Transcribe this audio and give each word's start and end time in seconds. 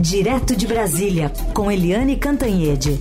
Direto 0.00 0.54
de 0.54 0.64
Brasília, 0.64 1.32
com 1.52 1.72
Eliane 1.72 2.16
Cantanhede. 2.16 3.00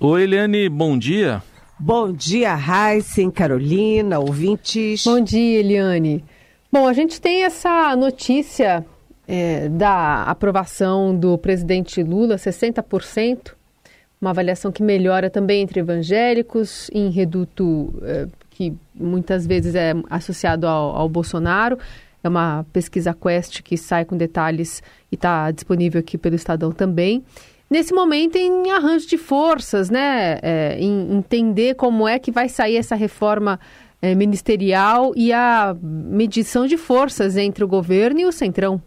Oi, 0.00 0.22
Eliane, 0.22 0.70
bom 0.70 0.96
dia. 0.96 1.42
Bom 1.78 2.10
dia, 2.10 2.56
Heisen, 2.56 3.30
Carolina, 3.30 4.18
ouvintes. 4.18 5.04
Bom 5.04 5.20
dia, 5.20 5.60
Eliane. 5.60 6.24
Bom, 6.72 6.88
a 6.88 6.94
gente 6.94 7.20
tem 7.20 7.44
essa 7.44 7.94
notícia 7.94 8.86
é, 9.28 9.68
da 9.68 10.22
aprovação 10.22 11.14
do 11.14 11.36
presidente 11.36 12.02
Lula, 12.02 12.36
60%, 12.36 13.52
uma 14.18 14.30
avaliação 14.30 14.72
que 14.72 14.82
melhora 14.82 15.28
também 15.28 15.60
entre 15.60 15.80
evangélicos, 15.80 16.88
em 16.94 17.10
reduto 17.10 17.92
é, 18.02 18.26
que 18.70 18.76
muitas 18.94 19.46
vezes 19.46 19.74
é 19.74 19.94
associado 20.08 20.66
ao, 20.66 20.96
ao 20.96 21.08
Bolsonaro. 21.08 21.78
É 22.22 22.28
uma 22.28 22.64
pesquisa 22.72 23.12
Quest 23.12 23.62
que 23.62 23.76
sai 23.76 24.04
com 24.04 24.16
detalhes 24.16 24.82
e 25.10 25.16
está 25.16 25.50
disponível 25.50 25.98
aqui 25.98 26.16
pelo 26.16 26.36
Estadão 26.36 26.70
também. 26.70 27.24
Nesse 27.68 27.92
momento, 27.92 28.36
em 28.36 28.70
arranjo 28.70 29.08
de 29.08 29.16
forças, 29.16 29.90
né? 29.90 30.38
É, 30.42 30.76
em 30.78 31.16
entender 31.16 31.74
como 31.74 32.06
é 32.06 32.18
que 32.18 32.30
vai 32.30 32.48
sair 32.48 32.76
essa 32.76 32.94
reforma 32.94 33.58
é, 34.00 34.14
ministerial 34.14 35.12
e 35.16 35.32
a 35.32 35.74
medição 35.82 36.66
de 36.66 36.76
forças 36.76 37.36
entre 37.36 37.64
o 37.64 37.68
governo 37.68 38.20
e 38.20 38.26
o 38.26 38.32
Centrão. 38.32 38.80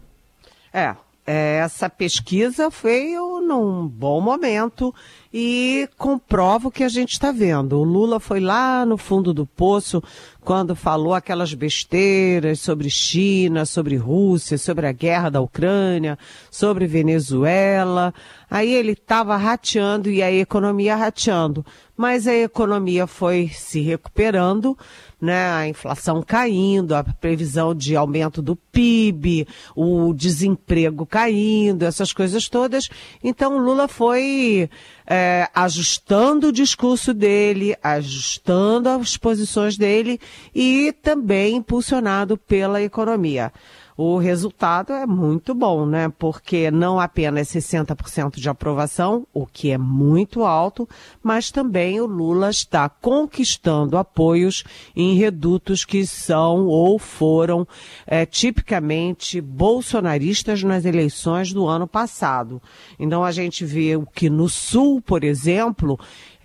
É, 0.72 0.94
essa 1.26 1.90
pesquisa 1.90 2.70
veio 2.70 3.40
num 3.40 3.88
bom 3.88 4.20
momento 4.20 4.94
e 5.34 5.88
comprova 5.98 6.68
o 6.68 6.70
que 6.70 6.84
a 6.84 6.88
gente 6.88 7.12
está 7.12 7.32
vendo. 7.32 7.78
O 7.78 7.82
Lula 7.82 8.20
foi 8.20 8.38
lá 8.38 8.86
no 8.86 8.96
fundo 8.96 9.34
do 9.34 9.44
poço 9.44 10.02
quando 10.40 10.76
falou 10.76 11.12
aquelas 11.12 11.52
besteiras 11.52 12.60
sobre 12.60 12.88
China, 12.88 13.66
sobre 13.66 13.96
Rússia, 13.96 14.56
sobre 14.56 14.86
a 14.86 14.92
guerra 14.92 15.28
da 15.28 15.40
Ucrânia, 15.40 16.16
sobre 16.48 16.86
Venezuela. 16.86 18.14
Aí 18.48 18.72
ele 18.72 18.92
estava 18.92 19.36
rateando 19.36 20.08
e 20.08 20.22
a 20.22 20.30
economia 20.30 20.94
rateando. 20.94 21.66
Mas 21.96 22.28
a 22.28 22.34
economia 22.34 23.06
foi 23.06 23.50
se 23.52 23.80
recuperando 23.80 24.78
né, 25.20 25.50
a 25.50 25.66
inflação 25.66 26.22
caindo, 26.22 26.94
a 26.94 27.02
previsão 27.02 27.74
de 27.74 27.96
aumento 27.96 28.42
do 28.42 28.54
PIB, 28.54 29.46
o 29.74 30.12
desemprego 30.12 31.06
caindo, 31.06 31.84
essas 31.84 32.12
coisas 32.12 32.48
todas. 32.48 32.88
Então, 33.24 33.58
Lula 33.58 33.88
foi 33.88 34.68
é, 35.06 35.48
ajustando 35.54 36.48
o 36.48 36.52
discurso 36.52 37.14
dele, 37.14 37.76
ajustando 37.82 38.88
as 38.88 39.16
posições 39.16 39.76
dele 39.76 40.20
e 40.54 40.92
também 41.02 41.56
impulsionado 41.56 42.36
pela 42.36 42.82
economia 42.82 43.52
o 43.96 44.18
resultado 44.18 44.92
é 44.92 45.06
muito 45.06 45.54
bom, 45.54 45.86
né? 45.86 46.12
Porque 46.18 46.70
não 46.70 47.00
apenas 47.00 47.48
60% 47.48 48.36
de 48.36 48.48
aprovação, 48.48 49.26
o 49.32 49.46
que 49.46 49.70
é 49.70 49.78
muito 49.78 50.44
alto, 50.44 50.86
mas 51.22 51.50
também 51.50 52.00
o 52.00 52.06
Lula 52.06 52.50
está 52.50 52.88
conquistando 52.88 53.96
apoios 53.96 54.64
em 54.94 55.14
redutos 55.14 55.84
que 55.84 56.06
são 56.06 56.66
ou 56.66 56.98
foram 56.98 57.66
é, 58.06 58.26
tipicamente 58.26 59.40
bolsonaristas 59.40 60.62
nas 60.62 60.84
eleições 60.84 61.52
do 61.52 61.66
ano 61.66 61.86
passado. 61.86 62.60
Então 62.98 63.24
a 63.24 63.32
gente 63.32 63.64
vê 63.64 63.96
o 63.96 64.04
que 64.04 64.28
no 64.28 64.48
Sul, 64.48 65.00
por 65.00 65.24
exemplo, 65.24 65.98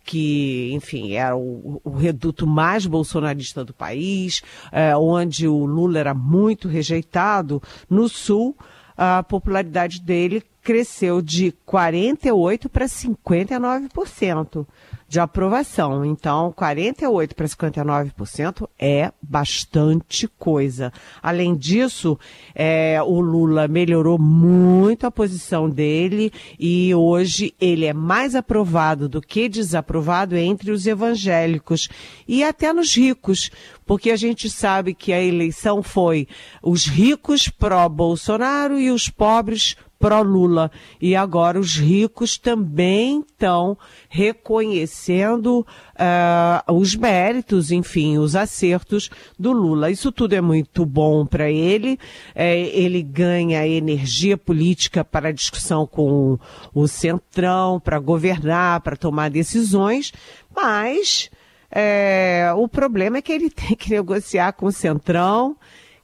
que, 0.03 0.71
enfim, 0.73 1.13
era 1.13 1.35
o, 1.35 1.81
o, 1.83 1.91
reduto 1.91 2.47
mais 2.47 2.85
bolsonarista 2.85 3.63
do 3.63 3.73
país, 3.73 4.41
é, 4.71 4.95
onde 4.95 5.47
o 5.47 5.65
Lula 5.65 5.99
era 5.99 6.13
muito 6.13 6.67
rejeitado, 6.67 7.61
no 7.89 8.09
Sul, 8.09 8.55
a 8.97 9.23
popularidade 9.23 10.01
dele 10.01 10.43
cresceu 10.61 11.21
de 11.21 11.53
48% 11.67 12.69
para 12.69 12.85
59% 12.85 14.67
de 15.11 15.19
aprovação. 15.19 16.05
Então, 16.05 16.53
48% 16.57 17.33
para 17.33 17.45
59% 17.45 18.65
é 18.79 19.11
bastante 19.21 20.25
coisa. 20.25 20.93
Além 21.21 21.53
disso, 21.53 22.17
é, 22.55 22.97
o 23.03 23.19
Lula 23.19 23.67
melhorou 23.67 24.17
muito 24.17 25.05
a 25.05 25.11
posição 25.11 25.69
dele 25.69 26.31
e 26.57 26.95
hoje 26.95 27.53
ele 27.59 27.85
é 27.85 27.91
mais 27.91 28.35
aprovado 28.35 29.09
do 29.09 29.21
que 29.21 29.49
desaprovado 29.49 30.37
entre 30.37 30.71
os 30.71 30.87
evangélicos 30.87 31.89
e 32.25 32.41
até 32.41 32.71
nos 32.71 32.95
ricos, 32.95 33.51
porque 33.85 34.11
a 34.11 34.15
gente 34.15 34.49
sabe 34.49 34.93
que 34.93 35.11
a 35.11 35.21
eleição 35.21 35.83
foi 35.83 36.25
os 36.63 36.85
ricos 36.85 37.49
pró-Bolsonaro 37.49 38.79
e 38.79 38.89
os 38.89 39.09
pobres 39.09 39.75
pró-Lula. 40.01 40.71
E 40.99 41.15
agora 41.15 41.59
os 41.59 41.75
ricos 41.75 42.37
também 42.37 43.19
estão 43.21 43.77
reconhecendo 44.09 45.65
uh, 45.95 46.73
os 46.73 46.95
méritos, 46.95 47.71
enfim, 47.71 48.17
os 48.17 48.35
acertos 48.35 49.09
do 49.37 49.51
Lula. 49.51 49.91
Isso 49.91 50.11
tudo 50.11 50.33
é 50.33 50.41
muito 50.41 50.85
bom 50.85 51.25
para 51.25 51.49
ele. 51.49 51.99
É, 52.33 52.59
ele 52.59 53.03
ganha 53.03 53.67
energia 53.67 54.37
política 54.37 55.05
para 55.05 55.29
a 55.29 55.31
discussão 55.33 55.85
com 55.85 56.39
o 56.73 56.87
Centrão, 56.87 57.79
para 57.79 57.99
governar, 57.99 58.81
para 58.81 58.95
tomar 58.95 59.29
decisões, 59.29 60.11
mas 60.55 61.29
é, 61.71 62.51
o 62.55 62.67
problema 62.67 63.17
é 63.17 63.21
que 63.21 63.31
ele 63.31 63.49
tem 63.51 63.75
que 63.75 63.89
negociar 63.89 64.53
com 64.53 64.65
o 64.65 64.71
Centrão, 64.71 65.55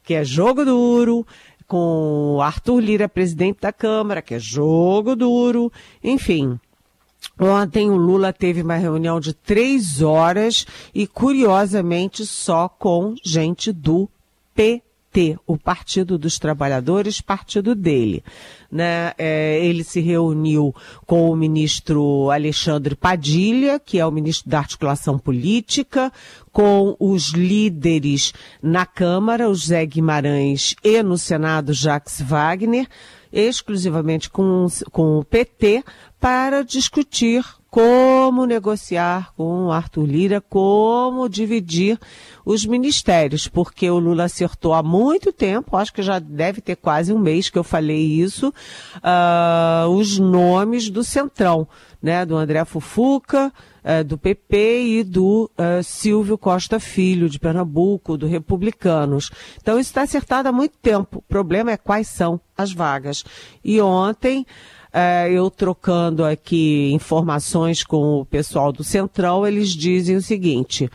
que 0.02 0.14
é 0.14 0.24
jogo 0.24 0.64
duro, 0.64 1.26
com 1.68 2.40
Arthur 2.42 2.80
Lira, 2.80 3.08
presidente 3.08 3.60
da 3.60 3.72
Câmara, 3.72 4.22
que 4.22 4.34
é 4.34 4.38
jogo 4.38 5.14
duro, 5.14 5.70
enfim. 6.02 6.58
Ontem 7.38 7.90
o 7.90 7.96
Lula 7.96 8.32
teve 8.32 8.62
uma 8.62 8.76
reunião 8.76 9.20
de 9.20 9.34
três 9.34 10.00
horas 10.02 10.66
e, 10.94 11.06
curiosamente, 11.06 12.24
só 12.24 12.68
com 12.68 13.14
gente 13.22 13.70
do 13.70 14.08
PT. 14.54 14.87
O 15.46 15.56
Partido 15.56 16.18
dos 16.18 16.38
Trabalhadores, 16.38 17.20
partido 17.20 17.74
dele. 17.74 18.22
Né? 18.70 19.12
É, 19.18 19.64
ele 19.64 19.82
se 19.82 20.00
reuniu 20.00 20.74
com 21.06 21.30
o 21.30 21.36
ministro 21.36 22.30
Alexandre 22.30 22.94
Padilha, 22.94 23.78
que 23.78 23.98
é 23.98 24.06
o 24.06 24.10
ministro 24.10 24.50
da 24.50 24.58
Articulação 24.58 25.18
Política, 25.18 26.12
com 26.52 26.96
os 26.98 27.32
líderes 27.32 28.32
na 28.62 28.84
Câmara, 28.84 29.48
o 29.48 29.54
Zé 29.54 29.84
Guimarães, 29.86 30.74
e 30.82 31.02
no 31.02 31.16
Senado, 31.18 31.72
Jacques 31.72 32.20
Wagner, 32.20 32.86
exclusivamente 33.32 34.30
com, 34.30 34.66
com 34.90 35.18
o 35.18 35.24
PT, 35.24 35.84
para 36.20 36.62
discutir 36.62 37.44
como 37.70 38.46
negociar 38.46 39.32
com 39.36 39.66
o 39.66 39.72
Arthur 39.72 40.06
Lira, 40.06 40.40
como 40.40 41.28
dividir 41.28 41.98
os 42.44 42.64
ministérios, 42.64 43.46
porque 43.46 43.90
o 43.90 43.98
Lula 43.98 44.24
acertou 44.24 44.72
há 44.72 44.82
muito 44.82 45.32
tempo, 45.32 45.76
acho 45.76 45.92
que 45.92 46.02
já 46.02 46.18
deve 46.18 46.62
ter 46.62 46.76
quase 46.76 47.12
um 47.12 47.18
mês 47.18 47.50
que 47.50 47.58
eu 47.58 47.64
falei 47.64 48.00
isso, 48.00 48.48
uh, 48.96 49.88
os 49.90 50.18
nomes 50.18 50.88
do 50.88 51.04
Centrão, 51.04 51.68
né, 52.02 52.24
do 52.24 52.36
André 52.36 52.64
Fufuca, 52.64 53.52
uh, 53.84 54.02
do 54.02 54.16
PP 54.16 54.82
e 54.82 55.04
do 55.04 55.50
uh, 55.58 55.82
Silvio 55.82 56.38
Costa 56.38 56.80
Filho, 56.80 57.28
de 57.28 57.38
Pernambuco, 57.38 58.16
do 58.16 58.26
Republicanos. 58.26 59.30
Então 59.60 59.78
isso 59.78 59.90
está 59.90 60.02
acertado 60.02 60.48
há 60.48 60.52
muito 60.52 60.78
tempo. 60.78 61.18
O 61.18 61.22
problema 61.22 61.70
é 61.70 61.76
quais 61.76 62.08
são 62.08 62.40
as 62.56 62.72
vagas. 62.72 63.24
E 63.62 63.78
ontem, 63.78 64.46
é, 64.92 65.30
eu 65.30 65.50
trocando 65.50 66.24
aqui 66.24 66.90
informações 66.92 67.84
com 67.84 68.20
o 68.20 68.24
pessoal 68.24 68.72
do 68.72 68.82
Central, 68.82 69.46
eles 69.46 69.70
dizem 69.70 70.16
o 70.16 70.22
seguinte, 70.22 70.90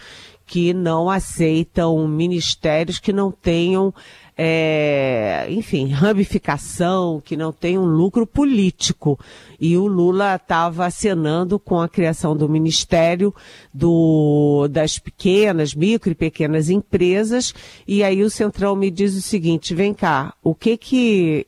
que 0.46 0.74
não 0.74 1.10
aceitam 1.10 2.08
ministérios 2.08 3.00
que 3.00 3.14
não 3.14 3.32
tenham, 3.32 3.94
é, 4.38 5.48
enfim, 5.50 5.90
ramificação, 5.90 7.22
que 7.24 7.38
não 7.38 7.52
tenham 7.52 7.86
lucro 7.86 8.28
político. 8.28 9.20
E 9.60 9.78
o 9.78 9.88
Lula 9.88 10.36
estava 10.36 10.86
acenando 10.86 11.58
com 11.58 11.80
a 11.80 11.88
criação 11.88 12.36
do 12.36 12.50
Ministério 12.50 13.34
do, 13.74 14.68
das 14.70 15.00
pequenas, 15.00 15.74
micro 15.74 16.12
e 16.12 16.16
pequenas 16.16 16.70
empresas. 16.70 17.54
E 17.88 18.04
aí 18.04 18.22
o 18.22 18.30
Central 18.30 18.76
me 18.76 18.92
diz 18.92 19.16
o 19.16 19.22
seguinte, 19.22 19.74
vem 19.74 19.94
cá, 19.94 20.34
o 20.44 20.54
que 20.54 20.78
que 20.78 21.48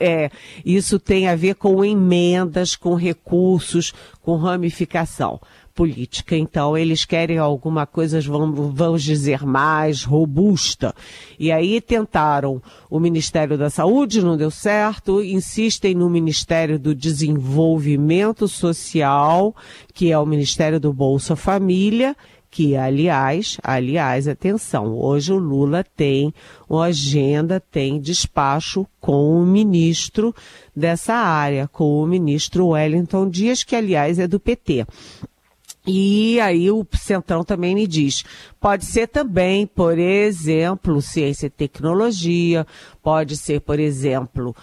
é, 0.00 0.30
isso 0.64 0.98
tem 0.98 1.28
a 1.28 1.36
ver 1.36 1.54
com 1.54 1.84
emendas, 1.84 2.76
com 2.76 2.94
recursos, 2.94 3.92
com 4.22 4.36
ramificação. 4.36 5.40
política. 5.72 6.36
Então, 6.36 6.76
eles 6.76 7.06
querem 7.06 7.38
alguma 7.38 7.86
coisa, 7.86 8.20
vamos, 8.20 8.74
vamos 8.74 9.02
dizer, 9.02 9.46
mais 9.46 10.04
robusta. 10.04 10.94
E 11.38 11.50
aí 11.50 11.80
tentaram 11.80 12.60
o 12.90 13.00
Ministério 13.00 13.56
da 13.56 13.70
Saúde, 13.70 14.20
não 14.22 14.36
deu 14.36 14.50
certo, 14.50 15.22
insistem 15.22 15.94
no 15.94 16.10
Ministério 16.10 16.78
do 16.78 16.94
Desenvolvimento 16.94 18.46
Social, 18.46 19.56
que 19.94 20.12
é 20.12 20.18
o 20.18 20.26
Ministério 20.26 20.78
do 20.78 20.92
Bolsa 20.92 21.34
Família, 21.34 22.14
que, 22.50 22.76
aliás, 22.76 23.58
aliás, 23.62 24.26
atenção, 24.26 24.98
hoje 24.98 25.32
o 25.32 25.38
Lula 25.38 25.84
tem 25.96 26.34
uma 26.68 26.86
agenda, 26.86 27.60
tem 27.60 28.00
despacho 28.00 28.86
com 29.00 29.40
o 29.40 29.46
ministro 29.46 30.34
dessa 30.74 31.14
área, 31.14 31.68
com 31.68 32.02
o 32.02 32.06
ministro 32.06 32.68
Wellington 32.68 33.28
Dias, 33.30 33.62
que, 33.62 33.76
aliás, 33.76 34.18
é 34.18 34.26
do 34.26 34.40
PT. 34.40 34.84
E 35.86 36.38
aí 36.40 36.70
o 36.70 36.86
Centrão 36.92 37.42
também 37.42 37.74
me 37.74 37.86
diz, 37.86 38.24
pode 38.60 38.84
ser 38.84 39.06
também, 39.06 39.66
por 39.66 39.98
exemplo, 39.98 41.00
ciência 41.00 41.46
e 41.46 41.50
tecnologia, 41.50 42.66
pode 43.02 43.36
ser, 43.36 43.60
por 43.60 43.78
exemplo, 43.78 44.54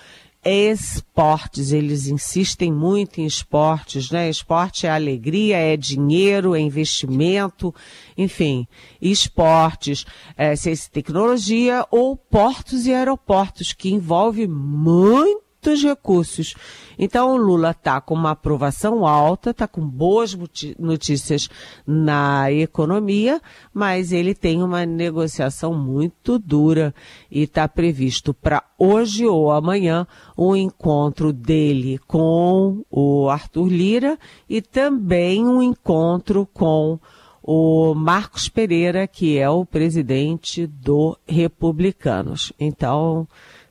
esportes, 0.43 1.71
eles 1.71 2.07
insistem 2.07 2.71
muito 2.71 3.19
em 3.19 3.25
esportes, 3.25 4.11
né? 4.11 4.29
Esporte 4.29 4.87
é 4.87 4.89
alegria, 4.89 5.57
é 5.57 5.75
dinheiro, 5.75 6.55
é 6.55 6.59
investimento, 6.59 7.73
enfim, 8.17 8.67
esportes, 9.01 10.05
é, 10.37 10.55
ciência 10.55 10.87
e 10.87 10.91
tecnologia 10.91 11.85
ou 11.91 12.15
portos 12.15 12.85
e 12.85 12.93
aeroportos, 12.93 13.73
que 13.73 13.89
envolve 13.89 14.47
muito 14.47 15.46
muitos 15.57 15.83
recursos. 15.83 16.55
Então, 16.97 17.33
o 17.33 17.37
Lula 17.37 17.71
está 17.71 17.99
com 17.99 18.13
uma 18.13 18.31
aprovação 18.31 19.05
alta, 19.05 19.51
está 19.51 19.67
com 19.67 19.85
boas 19.85 20.35
notícias 20.79 21.49
na 21.85 22.51
economia, 22.51 23.41
mas 23.73 24.11
ele 24.11 24.33
tem 24.33 24.63
uma 24.63 24.85
negociação 24.85 25.73
muito 25.73 26.39
dura 26.39 26.93
e 27.29 27.43
está 27.43 27.67
previsto 27.67 28.33
para 28.33 28.63
hoje 28.77 29.25
ou 29.25 29.51
amanhã 29.51 30.07
um 30.37 30.55
encontro 30.55 31.33
dele 31.33 31.99
com 32.07 32.83
o 32.89 33.29
Arthur 33.29 33.67
Lira 33.67 34.17
e 34.49 34.61
também 34.61 35.45
um 35.45 35.61
encontro 35.61 36.47
com 36.51 36.99
o 37.43 37.93
Marcos 37.93 38.49
Pereira, 38.49 39.07
que 39.07 39.37
é 39.37 39.49
o 39.49 39.65
presidente 39.65 40.67
do 40.67 41.17
Republicanos. 41.25 42.51
Então, 42.59 43.25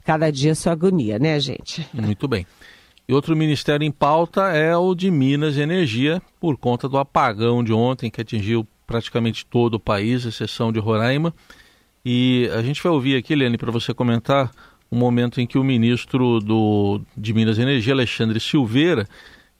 cada 0.06 0.30
dia 0.30 0.54
sua 0.54 0.72
agonia, 0.72 1.18
né, 1.18 1.38
gente? 1.40 1.84
Muito 1.92 2.28
bem. 2.28 2.46
E 3.08 3.12
outro 3.12 3.36
ministério 3.36 3.84
em 3.84 3.90
pauta 3.90 4.52
é 4.52 4.76
o 4.76 4.94
de 4.94 5.10
Minas 5.10 5.56
e 5.56 5.60
Energia, 5.60 6.22
por 6.40 6.56
conta 6.56 6.88
do 6.88 6.96
apagão 6.96 7.62
de 7.62 7.72
ontem, 7.72 8.08
que 8.08 8.20
atingiu 8.20 8.66
praticamente 8.86 9.44
todo 9.44 9.74
o 9.74 9.80
país, 9.80 10.24
exceção 10.24 10.72
de 10.72 10.78
Roraima. 10.78 11.34
E 12.04 12.48
a 12.54 12.62
gente 12.62 12.80
vai 12.80 12.92
ouvir 12.92 13.16
aqui, 13.16 13.34
Lene, 13.34 13.58
para 13.58 13.72
você 13.72 13.92
comentar 13.92 14.52
um 14.90 14.96
momento 14.96 15.40
em 15.40 15.46
que 15.46 15.58
o 15.58 15.64
ministro 15.64 16.38
do, 16.38 17.00
de 17.16 17.34
Minas 17.34 17.58
e 17.58 17.62
Energia, 17.62 17.92
Alexandre 17.92 18.38
Silveira, 18.38 19.08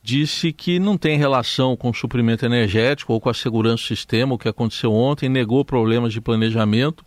disse 0.01 0.53
que 0.53 0.79
não 0.79 0.97
tem 0.97 1.19
relação 1.19 1.77
com 1.77 1.91
o 1.91 1.95
suprimento 1.95 2.47
energético 2.47 3.13
ou 3.13 3.21
com 3.21 3.29
a 3.29 3.35
segurança 3.35 3.83
do 3.83 3.87
sistema, 3.89 4.35
o 4.35 4.39
que 4.39 4.49
aconteceu 4.49 4.93
ontem, 4.93 5.29
negou 5.29 5.65
problemas 5.65 6.13
de 6.13 6.21
planejamento. 6.21 7.05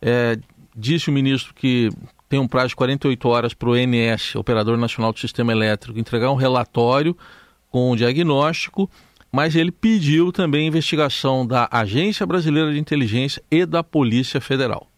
É, 0.00 0.38
disse 0.76 1.10
o 1.10 1.12
ministro 1.12 1.52
que 1.52 1.90
tem 2.28 2.38
um 2.38 2.48
prazo 2.48 2.68
de 2.68 2.76
48 2.76 3.28
horas 3.28 3.54
para 3.54 3.68
o 3.68 3.72
ONS, 3.72 4.34
Operador 4.34 4.76
Nacional 4.76 5.12
do 5.12 5.18
Sistema 5.18 5.52
Elétrico, 5.52 5.98
entregar 5.98 6.30
um 6.30 6.34
relatório 6.34 7.16
com 7.70 7.92
um 7.92 7.96
diagnóstico, 7.96 8.90
mas 9.30 9.54
ele 9.54 9.70
pediu 9.70 10.32
também 10.32 10.66
investigação 10.66 11.46
da 11.46 11.68
Agência 11.70 12.26
Brasileira 12.26 12.72
de 12.72 12.78
Inteligência 12.78 13.42
e 13.50 13.64
da 13.66 13.82
Polícia 13.82 14.40
Federal. 14.40 14.90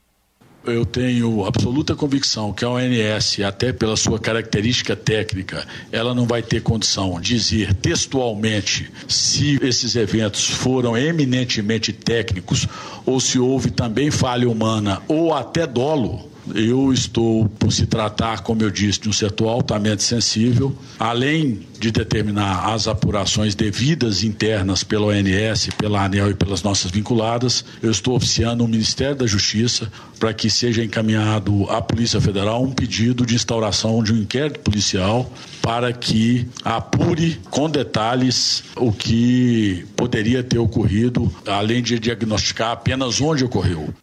Eu 0.65 0.85
tenho 0.85 1.47
absoluta 1.47 1.95
convicção 1.95 2.53
que 2.53 2.65
a 2.65 2.69
ONS, 2.69 3.41
até 3.41 3.73
pela 3.73 3.97
sua 3.97 4.19
característica 4.19 4.95
técnica, 4.95 5.67
ela 5.91 6.15
não 6.15 6.27
vai 6.27 6.43
ter 6.43 6.61
condição 6.61 7.19
de 7.21 7.35
dizer 7.35 7.73
textualmente 7.75 8.91
se 9.07 9.59
esses 9.63 9.97
eventos 9.97 10.47
foram 10.47 10.97
eminentemente 10.97 11.93
técnicos 11.93 12.67
ou 13.07 13.19
se 13.19 13.39
houve 13.39 13.71
também 13.71 14.11
falha 14.11 14.49
humana 14.49 15.01
ou 15.09 15.33
até 15.33 15.67
dolo 15.67 16.28
eu 16.55 16.93
estou, 16.93 17.49
por 17.49 17.73
se 17.73 17.87
tratar, 17.87 18.41
como 18.43 18.63
eu 18.63 18.71
disse, 18.71 19.01
de 19.01 19.09
um 19.09 19.13
setor 19.13 19.49
altamente 19.49 20.03
sensível, 20.03 20.77
além 20.99 21.61
de 21.79 21.91
determinar 21.91 22.73
as 22.73 22.89
apurações 22.89 23.55
devidas 23.55 24.25
internas 24.25 24.83
pela 24.83 25.07
ONS, 25.07 25.69
pela 25.79 26.05
ANEL 26.05 26.31
e 26.31 26.35
pelas 26.35 26.63
nossas 26.63 26.91
vinculadas, 26.91 27.65
eu 27.83 27.91
estou 27.91 28.17
oficiando 28.17 28.65
o 28.65 28.69
Ministério 28.69 29.17
da 29.17 29.27
Justiça 29.27 29.91
para 30.19 30.35
que 30.35 30.51
seja 30.51 30.83
encaminhado 30.83 31.71
à 31.71 31.81
Polícia 31.81 32.21
Federal 32.21 32.63
um 32.63 32.73
pedido 32.73 33.25
de 33.25 33.35
instauração 33.35 34.03
de 34.03 34.13
um 34.13 34.19
inquérito 34.19 34.61
policial 34.61 35.33
para 35.63 35.93
que 35.93 36.49
apure 36.65 37.41
com 37.51 37.71
detalhes 37.71 38.65
o 38.77 38.93
que 38.93 39.87
poderia 39.97 40.43
ter 40.43 40.59
ocorrido, 40.59 41.33
além 41.47 41.83
de 41.83 41.99
diagnosticar 41.99 42.73
apenas 42.73 43.21
onde 43.21 43.45
ocorreu. 43.45 43.95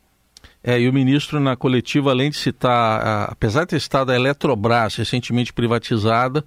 É, 0.67 0.79
e 0.79 0.89
o 0.89 0.93
ministro, 0.93 1.39
na 1.39 1.55
coletiva, 1.55 2.09
além 2.09 2.31
de 2.31 2.37
citar, 2.37 3.29
apesar 3.29 3.65
de 3.65 3.69
ter 3.69 3.75
estado 3.75 4.11
a 4.11 4.15
Eletrobras 4.15 4.95
recentemente 4.95 5.53
privatizada 5.53 6.43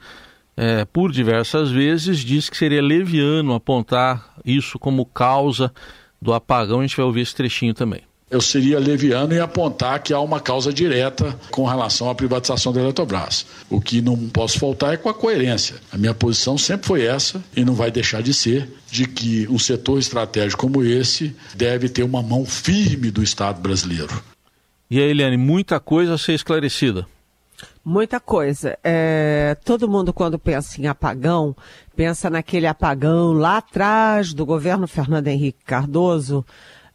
é, 0.57 0.85
por 0.85 1.13
diversas 1.13 1.71
vezes, 1.71 2.19
disse 2.19 2.51
que 2.51 2.57
seria 2.57 2.83
leviano 2.83 3.55
apontar 3.55 4.35
isso 4.45 4.77
como 4.77 5.07
causa 5.07 5.73
do 6.21 6.35
apagão. 6.35 6.81
A 6.81 6.83
gente 6.83 6.97
vai 6.97 7.07
ouvir 7.07 7.21
esse 7.21 7.35
trechinho 7.37 7.73
também 7.73 8.08
eu 8.31 8.41
seria 8.41 8.79
leviano 8.79 9.35
em 9.35 9.41
apontar 9.41 10.03
que 10.03 10.13
há 10.13 10.21
uma 10.21 10.41
causa 10.41 10.73
direta 10.73 11.39
com 11.51 11.65
relação 11.65 12.11
à 12.11 12.15
privatização 12.15 12.73
da 12.73 12.81
Eletrobras. 12.81 13.47
O 13.71 13.81
que 13.81 14.03
não 14.03 14.17
posso 14.29 14.59
faltar 14.59 14.93
é 14.93 14.97
com 14.97 15.09
a 15.09 15.15
coerência. 15.15 15.77
A 15.91 15.97
minha 15.97 16.15
posição 16.15 16.59
sempre 16.59 16.87
foi 16.87 17.05
essa 17.05 17.43
e 17.57 17.65
não 17.65 17.75
vai 17.75 17.91
deixar 17.91 18.23
de 18.23 18.35
ser, 18.35 18.69
de 18.91 19.07
que 19.07 19.49
um 19.49 19.59
setor 19.59 19.99
estratégico 19.99 20.63
como 20.63 20.85
esse 20.85 21.35
deve 21.55 21.89
ter 21.89 22.03
uma 22.03 22.23
mão 22.23 22.45
firme 22.45 23.11
do 23.11 23.23
Estado 23.23 23.61
brasileiro. 23.61 24.23
E 24.91 24.99
aí, 24.99 25.11
Eliane, 25.11 25.37
muita 25.37 25.79
coisa 25.81 26.15
a 26.15 26.19
ser 26.19 26.33
esclarecida. 26.33 27.07
Muita 27.85 28.21
coisa. 28.21 28.79
É, 28.85 29.57
todo 29.65 29.89
mundo, 29.89 30.13
quando 30.13 30.39
pensa 30.39 30.81
em 30.81 30.87
apagão, 30.87 31.57
pensa 31.97 32.29
naquele 32.29 32.67
apagão 32.67 33.33
lá 33.33 33.59
atrás 33.59 34.35
do 34.35 34.45
governo 34.45 34.87
Fernando 34.87 35.29
Henrique 35.29 35.65
Cardoso, 35.65 36.45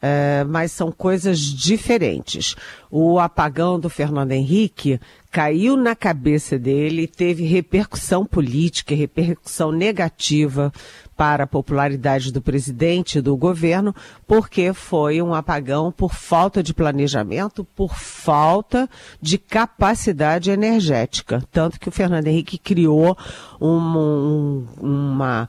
é, 0.05 0.43
mas 0.43 0.73
são 0.73 0.91
coisas 0.91 1.39
diferentes. 1.39 2.57
O 2.91 3.19
apagão 3.19 3.79
do 3.79 3.89
Fernando 3.89 4.33
Henrique 4.33 4.99
caiu 5.31 5.77
na 5.77 5.95
cabeça 5.95 6.59
dele, 6.59 7.07
teve 7.07 7.45
repercussão 7.45 8.25
política, 8.25 8.93
repercussão 8.93 9.71
negativa 9.71 10.73
para 11.15 11.45
a 11.45 11.47
popularidade 11.47 12.33
do 12.33 12.41
presidente 12.41 13.19
e 13.19 13.21
do 13.21 13.37
governo, 13.37 13.95
porque 14.27 14.73
foi 14.73 15.21
um 15.21 15.33
apagão 15.33 15.89
por 15.89 16.13
falta 16.13 16.61
de 16.61 16.73
planejamento, 16.73 17.63
por 17.63 17.95
falta 17.95 18.89
de 19.21 19.37
capacidade 19.37 20.51
energética. 20.51 21.41
Tanto 21.49 21.79
que 21.79 21.87
o 21.87 21.93
Fernando 21.93 22.27
Henrique 22.27 22.57
criou 22.57 23.17
um, 23.61 23.69
um, 23.69 24.67
uma, 24.81 25.47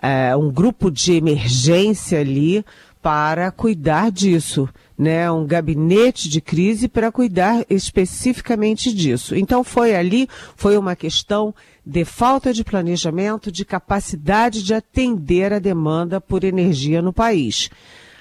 é, 0.00 0.36
um 0.36 0.48
grupo 0.48 0.92
de 0.92 1.14
emergência 1.14 2.20
ali 2.20 2.64
para 3.06 3.52
cuidar 3.52 4.10
disso, 4.10 4.68
né? 4.98 5.30
Um 5.30 5.46
gabinete 5.46 6.28
de 6.28 6.40
crise 6.40 6.88
para 6.88 7.12
cuidar 7.12 7.64
especificamente 7.70 8.92
disso. 8.92 9.36
Então 9.36 9.62
foi 9.62 9.94
ali, 9.94 10.28
foi 10.56 10.76
uma 10.76 10.96
questão 10.96 11.54
de 11.86 12.04
falta 12.04 12.52
de 12.52 12.64
planejamento, 12.64 13.52
de 13.52 13.64
capacidade 13.64 14.60
de 14.60 14.74
atender 14.74 15.52
a 15.52 15.60
demanda 15.60 16.20
por 16.20 16.42
energia 16.42 17.00
no 17.00 17.12
país. 17.12 17.70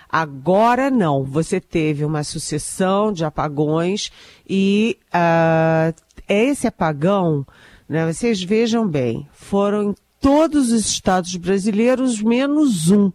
Agora 0.07 0.91
não, 0.91 1.23
você 1.23 1.59
teve 1.59 2.05
uma 2.05 2.23
sucessão 2.23 3.11
de 3.11 3.25
apagões 3.25 4.11
e 4.47 4.99
uh, 5.07 5.95
esse 6.29 6.67
apagão, 6.67 7.43
né, 7.89 8.05
vocês 8.13 8.43
vejam 8.43 8.87
bem, 8.87 9.27
foram 9.33 9.81
em 9.89 9.95
todos 10.21 10.71
os 10.71 10.85
estados 10.85 11.35
brasileiros 11.37 12.21
menos 12.21 12.91
um. 12.91 13.11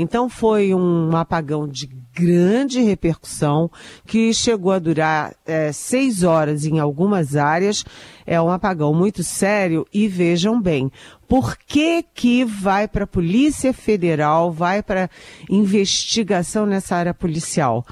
Então 0.00 0.28
foi 0.28 0.72
um 0.72 1.16
apagão 1.16 1.66
de 1.66 1.88
grande 2.14 2.80
repercussão 2.80 3.68
que 4.06 4.32
chegou 4.32 4.70
a 4.70 4.78
durar 4.78 5.34
é, 5.44 5.72
seis 5.72 6.22
horas 6.22 6.64
em 6.64 6.78
algumas 6.78 7.34
áreas. 7.34 7.84
É 8.24 8.40
um 8.40 8.48
apagão 8.48 8.94
muito 8.94 9.24
sério 9.24 9.84
e 9.92 10.06
vejam 10.06 10.62
bem, 10.62 10.88
por 11.26 11.56
que 11.56 12.04
que 12.14 12.44
vai 12.44 12.86
para 12.86 13.02
a 13.02 13.08
Polícia 13.08 13.72
Federal, 13.72 14.52
vai 14.52 14.84
para 14.84 15.10
investigação 15.50 16.64
nessa 16.64 16.94
área 16.94 17.12
policial? 17.12 17.84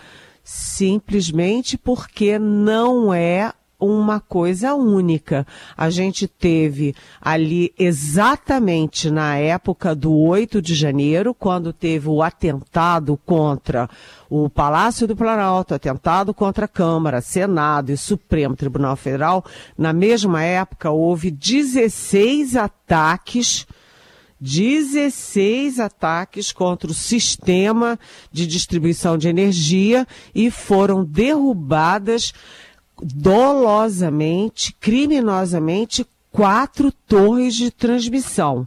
Simplesmente 0.44 1.76
porque 1.76 2.38
não 2.38 3.12
é 3.12 3.52
uma 3.78 4.20
coisa 4.20 4.74
única. 4.74 5.46
A 5.76 5.90
gente 5.90 6.26
teve 6.26 6.94
ali 7.20 7.72
exatamente 7.78 9.10
na 9.10 9.36
época 9.36 9.94
do 9.94 10.14
8 10.14 10.60
de 10.62 10.74
janeiro, 10.74 11.34
quando 11.34 11.72
teve 11.72 12.08
o 12.08 12.22
atentado 12.22 13.18
contra 13.24 13.88
o 14.28 14.48
Palácio 14.48 15.06
do 15.06 15.14
Planalto, 15.14 15.74
atentado 15.74 16.32
contra 16.34 16.64
a 16.64 16.68
Câmara, 16.68 17.20
Senado 17.20 17.90
e 17.90 17.96
Supremo 17.96 18.56
Tribunal 18.56 18.96
Federal. 18.96 19.44
Na 19.76 19.92
mesma 19.92 20.42
época, 20.42 20.90
houve 20.90 21.30
16 21.30 22.56
ataques 22.56 23.66
16 24.40 25.80
ataques 25.80 26.52
contra 26.52 26.90
o 26.90 26.94
sistema 26.94 27.98
de 28.30 28.46
distribuição 28.46 29.16
de 29.16 29.28
energia 29.28 30.06
e 30.34 30.50
foram 30.50 31.04
derrubadas 31.04 32.34
dolosamente, 33.02 34.74
criminosamente, 34.78 36.06
quatro 36.30 36.90
torres 36.90 37.54
de 37.54 37.70
transmissão. 37.70 38.66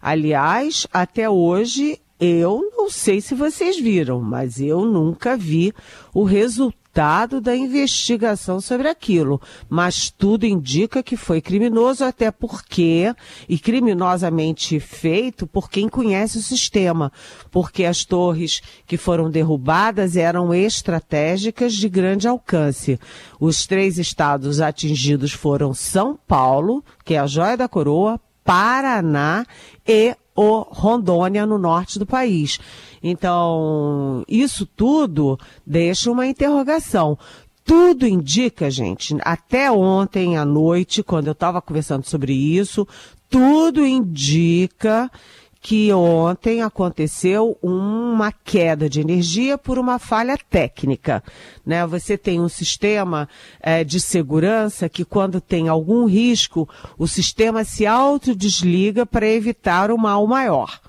Aliás, 0.00 0.86
até 0.92 1.28
hoje, 1.28 2.00
eu 2.20 2.70
não 2.76 2.90
sei 2.90 3.20
se 3.20 3.34
vocês 3.34 3.78
viram, 3.78 4.20
mas 4.20 4.60
eu 4.60 4.84
nunca 4.84 5.36
vi 5.36 5.72
o 6.14 6.24
resultado 6.24 6.77
resultado 6.88 7.40
da 7.40 7.54
investigação 7.54 8.60
sobre 8.60 8.88
aquilo, 8.88 9.40
mas 9.68 10.10
tudo 10.10 10.44
indica 10.44 11.02
que 11.02 11.16
foi 11.16 11.40
criminoso, 11.40 12.04
até 12.04 12.30
porque, 12.30 13.14
e 13.48 13.58
criminosamente 13.58 14.80
feito 14.80 15.46
por 15.46 15.70
quem 15.70 15.88
conhece 15.88 16.38
o 16.38 16.42
sistema, 16.42 17.12
porque 17.50 17.84
as 17.84 18.04
torres 18.04 18.60
que 18.86 18.96
foram 18.96 19.30
derrubadas 19.30 20.16
eram 20.16 20.52
estratégicas 20.52 21.74
de 21.74 21.88
grande 21.88 22.26
alcance. 22.26 22.98
Os 23.38 23.66
três 23.66 23.98
estados 23.98 24.60
atingidos 24.60 25.32
foram 25.32 25.72
São 25.72 26.18
Paulo, 26.26 26.82
que 27.04 27.14
é 27.14 27.18
a 27.18 27.26
joia 27.26 27.56
da 27.56 27.68
coroa, 27.68 28.20
Paraná 28.44 29.44
e 29.86 30.16
o 30.38 30.60
Rondônia, 30.60 31.44
no 31.44 31.58
norte 31.58 31.98
do 31.98 32.06
país. 32.06 32.60
Então, 33.02 34.24
isso 34.28 34.64
tudo 34.64 35.36
deixa 35.66 36.12
uma 36.12 36.28
interrogação. 36.28 37.18
Tudo 37.64 38.06
indica, 38.06 38.70
gente, 38.70 39.16
até 39.22 39.68
ontem 39.70 40.36
à 40.36 40.44
noite, 40.44 41.02
quando 41.02 41.26
eu 41.26 41.32
estava 41.32 41.60
conversando 41.60 42.06
sobre 42.06 42.32
isso, 42.32 42.86
tudo 43.28 43.84
indica 43.84 45.10
que 45.60 45.92
ontem 45.92 46.62
aconteceu 46.62 47.58
uma 47.62 48.32
queda 48.32 48.88
de 48.88 49.00
energia 49.00 49.58
por 49.58 49.78
uma 49.78 49.98
falha 49.98 50.38
técnica. 50.48 51.22
Né? 51.66 51.84
Você 51.86 52.16
tem 52.16 52.40
um 52.40 52.48
sistema 52.48 53.28
é, 53.60 53.82
de 53.82 54.00
segurança 54.00 54.88
que, 54.88 55.04
quando 55.04 55.40
tem 55.40 55.68
algum 55.68 56.06
risco, 56.06 56.68
o 56.96 57.08
sistema 57.08 57.64
se 57.64 57.86
autodesliga 57.86 59.04
para 59.04 59.26
evitar 59.26 59.90
o 59.90 59.98
mal 59.98 60.26
maior. 60.26 60.80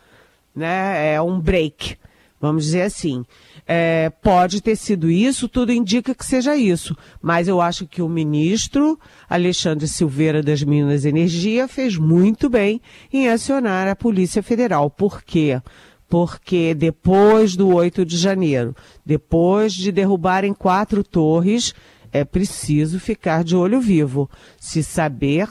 Né? 0.56 1.14
É 1.16 1.22
um 1.22 1.40
break, 1.40 1.98
vamos 2.40 2.66
dizer 2.66 2.84
assim. 2.84 3.26
É, 3.72 4.10
pode 4.10 4.64
ter 4.64 4.76
sido 4.76 5.12
isso, 5.12 5.48
tudo 5.48 5.72
indica 5.72 6.16
que 6.16 6.26
seja 6.26 6.58
isso. 6.58 6.98
Mas 7.22 7.48
eu 7.48 7.62
acho 7.62 7.86
que 7.86 8.02
o 8.02 8.10
ministro 8.10 9.00
Alexandre 9.30 9.88
Silveira 9.88 10.42
das 10.42 10.64
Minas 10.64 11.06
Energia 11.06 11.68
fez 11.68 11.96
muito 11.96 12.50
bem 12.50 12.82
em 13.14 13.30
acionar 13.30 13.88
a 13.88 13.96
Polícia 13.96 14.42
Federal. 14.42 14.90
Por 14.90 15.22
quê? 15.22 15.62
Porque 16.10 16.74
depois 16.74 17.56
do 17.56 17.68
8 17.68 18.04
de 18.04 18.18
janeiro, 18.18 18.76
depois 19.06 19.72
de 19.72 19.92
derrubarem 19.92 20.52
quatro 20.52 21.04
torres, 21.04 21.76
é 22.12 22.26
preciso 22.26 23.00
ficar 23.00 23.44
de 23.44 23.56
olho 23.56 23.80
vivo. 23.80 24.28
Se 24.60 24.82
saber, 24.82 25.48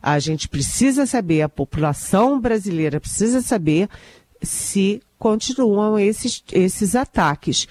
a 0.00 0.18
gente 0.18 0.48
precisa 0.48 1.04
saber, 1.04 1.42
a 1.42 1.48
população 1.50 2.40
brasileira 2.40 2.98
precisa 2.98 3.42
saber 3.42 3.90
se 4.42 5.00
continuam 5.18 5.98
esses, 5.98 6.42
esses 6.52 6.94
ataques. 6.94 7.66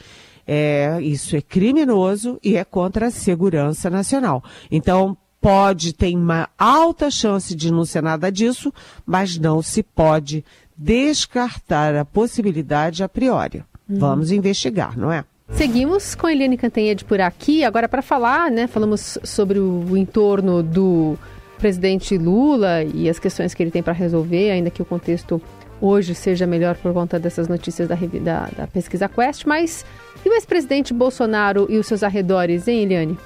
É, 0.45 0.99
isso 1.01 1.35
é 1.35 1.41
criminoso 1.41 2.39
e 2.43 2.55
é 2.55 2.63
contra 2.63 3.07
a 3.07 3.11
segurança 3.11 3.89
nacional. 3.89 4.43
Então, 4.71 5.17
pode, 5.41 5.93
ter 5.93 6.15
uma 6.15 6.49
alta 6.57 7.11
chance 7.11 7.55
de 7.55 7.71
não 7.71 7.85
ser 7.85 8.01
nada 8.01 8.31
disso, 8.31 8.73
mas 9.05 9.37
não 9.37 9.61
se 9.61 9.83
pode 9.83 10.43
descartar 10.75 11.95
a 11.95 12.05
possibilidade 12.05 13.03
a 13.03 13.09
priori. 13.09 13.63
Uhum. 13.89 13.99
Vamos 13.99 14.31
investigar, 14.31 14.97
não 14.97 15.11
é? 15.11 15.23
Seguimos 15.49 16.13
com 16.13 16.27
a 16.27 16.31
Eliane 16.31 16.57
Cantanhede 16.57 17.05
por 17.05 17.21
aqui, 17.21 17.63
agora 17.63 17.87
para 17.87 18.01
falar, 18.01 18.51
né? 18.51 18.67
Falamos 18.67 19.17
sobre 19.23 19.59
o, 19.59 19.85
o 19.89 19.97
entorno 19.97 20.61
do 20.61 21.17
presidente 21.57 22.17
Lula 22.17 22.83
e 22.83 23.09
as 23.09 23.17
questões 23.17 23.53
que 23.53 23.63
ele 23.63 23.71
tem 23.71 23.81
para 23.81 23.93
resolver, 23.93 24.51
ainda 24.51 24.69
que 24.69 24.81
o 24.81 24.85
contexto 24.85 25.41
hoje 25.81 26.15
seja 26.15 26.47
melhor 26.47 26.75
por 26.75 26.93
conta 26.93 27.19
dessas 27.19 27.47
notícias 27.47 27.87
da, 27.87 27.95
da, 27.95 28.49
da 28.57 28.67
pesquisa 28.67 29.07
Quest, 29.07 29.45
mas 29.45 29.85
e 30.25 30.29
o 30.29 30.33
ex-presidente 30.33 30.93
Bolsonaro 30.93 31.67
e 31.69 31.77
os 31.77 31.87
seus 31.87 32.03
arredores, 32.03 32.67
hein, 32.67 32.83
Eliane? 32.83 33.17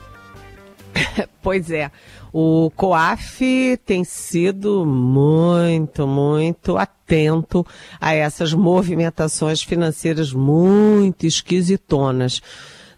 pois 1.42 1.72
é, 1.72 1.90
o 2.34 2.72
COAF 2.76 3.78
tem 3.86 4.04
sido 4.04 4.86
muito, 4.86 6.08
muito 6.08 6.78
atento 6.78 7.66
a 8.00 8.14
essas 8.14 8.54
movimentações 8.54 9.62
financeiras 9.62 10.32
muito 10.32 11.26
esquisitonas. 11.26 12.42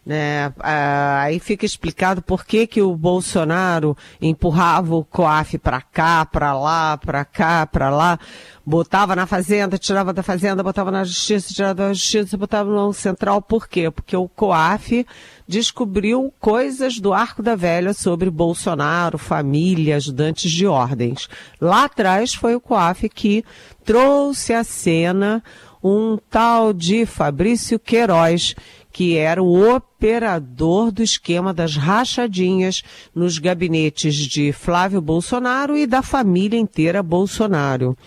Né? 0.06 0.54
Ah, 0.60 1.22
aí 1.22 1.40
fica 1.40 1.66
explicado 1.66 2.22
por 2.22 2.46
que, 2.46 2.68
que 2.68 2.82
o 2.82 2.94
Bolsonaro 2.94 3.96
empurrava 4.22 4.96
o 4.96 5.06
COAF 5.06 5.58
para 5.58 5.82
cá, 5.82 6.26
para 6.26 6.54
lá, 6.54 6.98
para 6.98 7.24
cá, 7.24 7.66
para 7.66 7.90
lá, 7.90 8.20
botava 8.66 9.16
na 9.16 9.26
fazenda, 9.26 9.78
tirava 9.78 10.12
da 10.12 10.22
fazenda, 10.22 10.62
botava 10.62 10.92
na 10.92 11.06
justiça, 11.06 11.54
tirava 11.54 11.76
da 11.76 11.94
justiça, 11.94 12.38
botava 12.38 12.70
no 12.70 12.92
central. 12.92 13.42
Por 13.42 13.66
quê? 13.66 13.90
Porque 13.90 14.16
o 14.16 14.28
COAF 14.28 15.06
descobriu 15.48 16.34
coisas 16.38 17.00
do 17.00 17.14
Arco 17.14 17.42
da 17.42 17.56
Velha 17.56 17.94
sobre 17.94 18.30
Bolsonaro, 18.30 19.18
família, 19.18 19.96
ajudantes 19.96 20.52
de 20.52 20.68
ordens. 20.68 21.30
Lá 21.62 21.86
atrás 21.86 22.34
foi 22.34 22.56
o 22.56 22.62
COAF 22.62 23.08
que 23.08 23.46
trouxe 23.86 24.54
à 24.54 24.66
cena 24.66 25.42
um 25.84 26.18
tal 26.30 26.72
de 26.72 27.06
Fabrício 27.06 27.78
Queiroz, 27.78 28.56
que 28.94 29.18
era 29.18 29.42
o 29.42 29.76
operador 29.76 30.92
do 30.92 31.02
esquema 31.02 31.52
das 31.52 31.76
rachadinhas 31.76 32.84
nos 33.14 33.40
gabinetes 33.40 34.16
de 34.16 34.54
Flávio 34.54 35.02
Bolsonaro 35.02 35.76
e 35.76 35.88
da 35.88 36.04
família 36.04 36.60
inteira 36.60 37.02
Bolsonaro. 37.02 37.98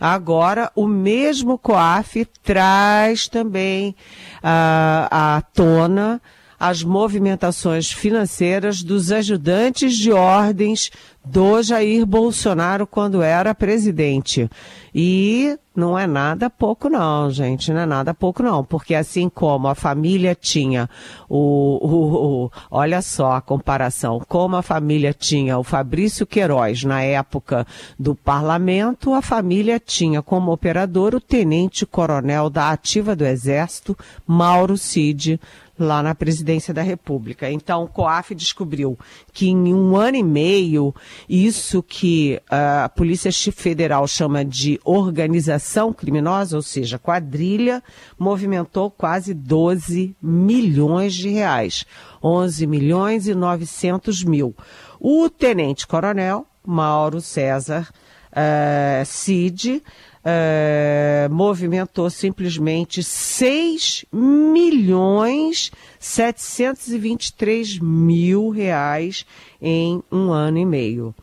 Agora, 0.00 0.72
o 0.74 0.86
mesmo 0.86 1.58
COAF 1.58 2.24
traz 2.42 3.28
também 3.28 3.90
uh, 4.38 5.06
à 5.10 5.42
tona 5.52 6.22
as 6.60 6.82
movimentações 6.82 7.90
financeiras 7.90 8.82
dos 8.82 9.10
ajudantes 9.10 9.96
de 9.96 10.12
ordens 10.12 10.90
do 11.24 11.62
Jair 11.62 12.04
Bolsonaro 12.04 12.86
quando 12.86 13.22
era 13.22 13.54
presidente. 13.54 14.50
E 14.94 15.56
não 15.74 15.98
é 15.98 16.06
nada 16.06 16.50
pouco 16.50 16.90
não, 16.90 17.30
gente, 17.30 17.72
não 17.72 17.80
é 17.80 17.86
nada 17.86 18.12
pouco 18.12 18.42
não, 18.42 18.64
porque 18.64 18.94
assim 18.94 19.28
como 19.28 19.68
a 19.68 19.74
família 19.74 20.34
tinha 20.34 20.90
o, 21.28 21.78
o, 21.80 22.44
o, 22.44 22.50
olha 22.70 23.00
só 23.00 23.32
a 23.32 23.40
comparação, 23.40 24.20
como 24.28 24.56
a 24.56 24.62
família 24.62 25.14
tinha 25.14 25.58
o 25.58 25.64
Fabrício 25.64 26.26
Queiroz 26.26 26.84
na 26.84 27.02
época 27.02 27.66
do 27.98 28.14
parlamento, 28.14 29.14
a 29.14 29.22
família 29.22 29.78
tinha 29.78 30.20
como 30.20 30.52
operador 30.52 31.14
o 31.14 31.20
tenente-coronel 31.20 32.50
da 32.50 32.70
ativa 32.70 33.14
do 33.14 33.24
Exército, 33.24 33.96
Mauro 34.26 34.76
Cid, 34.76 35.40
lá 35.80 36.02
na 36.02 36.14
presidência 36.14 36.74
da 36.74 36.82
República. 36.82 37.50
Então, 37.50 37.84
o 37.84 37.88
COAF 37.88 38.34
descobriu 38.34 38.98
que 39.32 39.48
em 39.48 39.74
um 39.74 39.96
ano 39.96 40.18
e 40.18 40.22
meio, 40.22 40.94
isso 41.28 41.82
que 41.82 42.40
a 42.48 42.88
Polícia 42.88 43.32
Federal 43.32 44.06
chama 44.06 44.44
de 44.44 44.78
organização 44.84 45.92
criminosa, 45.92 46.56
ou 46.56 46.62
seja, 46.62 46.98
quadrilha, 46.98 47.82
movimentou 48.18 48.90
quase 48.90 49.32
12 49.32 50.14
milhões 50.22 51.14
de 51.14 51.30
reais. 51.30 51.86
11 52.22 52.66
milhões 52.66 53.26
e 53.26 53.34
900 53.34 54.22
mil. 54.24 54.54
O 55.00 55.30
tenente-coronel 55.30 56.46
Mauro 56.64 57.22
César 57.22 57.88
uh, 58.32 59.04
Cid 59.04 59.82
é, 60.24 61.28
movimentou 61.30 62.10
simplesmente 62.10 63.02
6 63.02 64.04
milhões 64.12 65.72
723 65.98 67.78
mil 67.78 68.50
reais 68.50 69.24
em 69.60 70.02
um 70.12 70.30
ano 70.30 70.58
e 70.58 70.66
meio. 70.66 71.14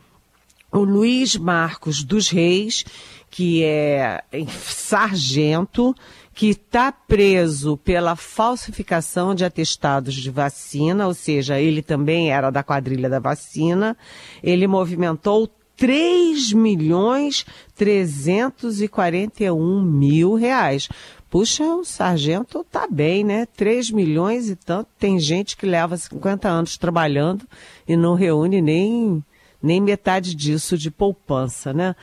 O 0.71 0.79
Luiz 0.79 1.37
Marcos 1.37 2.03
dos 2.03 2.29
Reis, 2.29 2.83
que 3.29 3.63
é 3.63 4.23
sargento, 4.49 5.95
que 6.33 6.49
está 6.49 6.91
preso 6.91 7.77
pela 7.77 8.15
falsificação 8.15 9.33
de 9.33 9.43
atestados 9.43 10.13
de 10.13 10.29
vacina, 10.29 11.07
ou 11.07 11.13
seja, 11.13 11.59
ele 11.59 11.81
também 11.81 12.31
era 12.31 12.51
da 12.51 12.61
quadrilha 12.61 13.09
da 13.09 13.19
vacina. 13.19 13.97
Ele 14.43 14.67
movimentou 14.67 15.49
3 15.77 16.53
milhões 16.53 17.45
341 17.75 19.81
mil 19.81 20.33
reais. 20.33 20.89
Puxa, 21.29 21.63
o 21.63 21.85
sargento 21.85 22.65
tá 22.71 22.87
bem, 22.89 23.23
né? 23.23 23.45
3 23.45 23.91
milhões 23.91 24.49
e 24.49 24.55
tanto. 24.55 24.89
Tem 24.97 25.19
gente 25.19 25.55
que 25.55 25.65
leva 25.65 25.95
50 25.95 26.47
anos 26.47 26.77
trabalhando 26.77 27.45
e 27.87 27.95
não 27.95 28.15
reúne 28.15 28.61
nem, 28.61 29.23
nem 29.61 29.79
metade 29.79 30.33
disso 30.33 30.77
de 30.77 30.89
poupança, 30.89 31.73
né? 31.73 31.95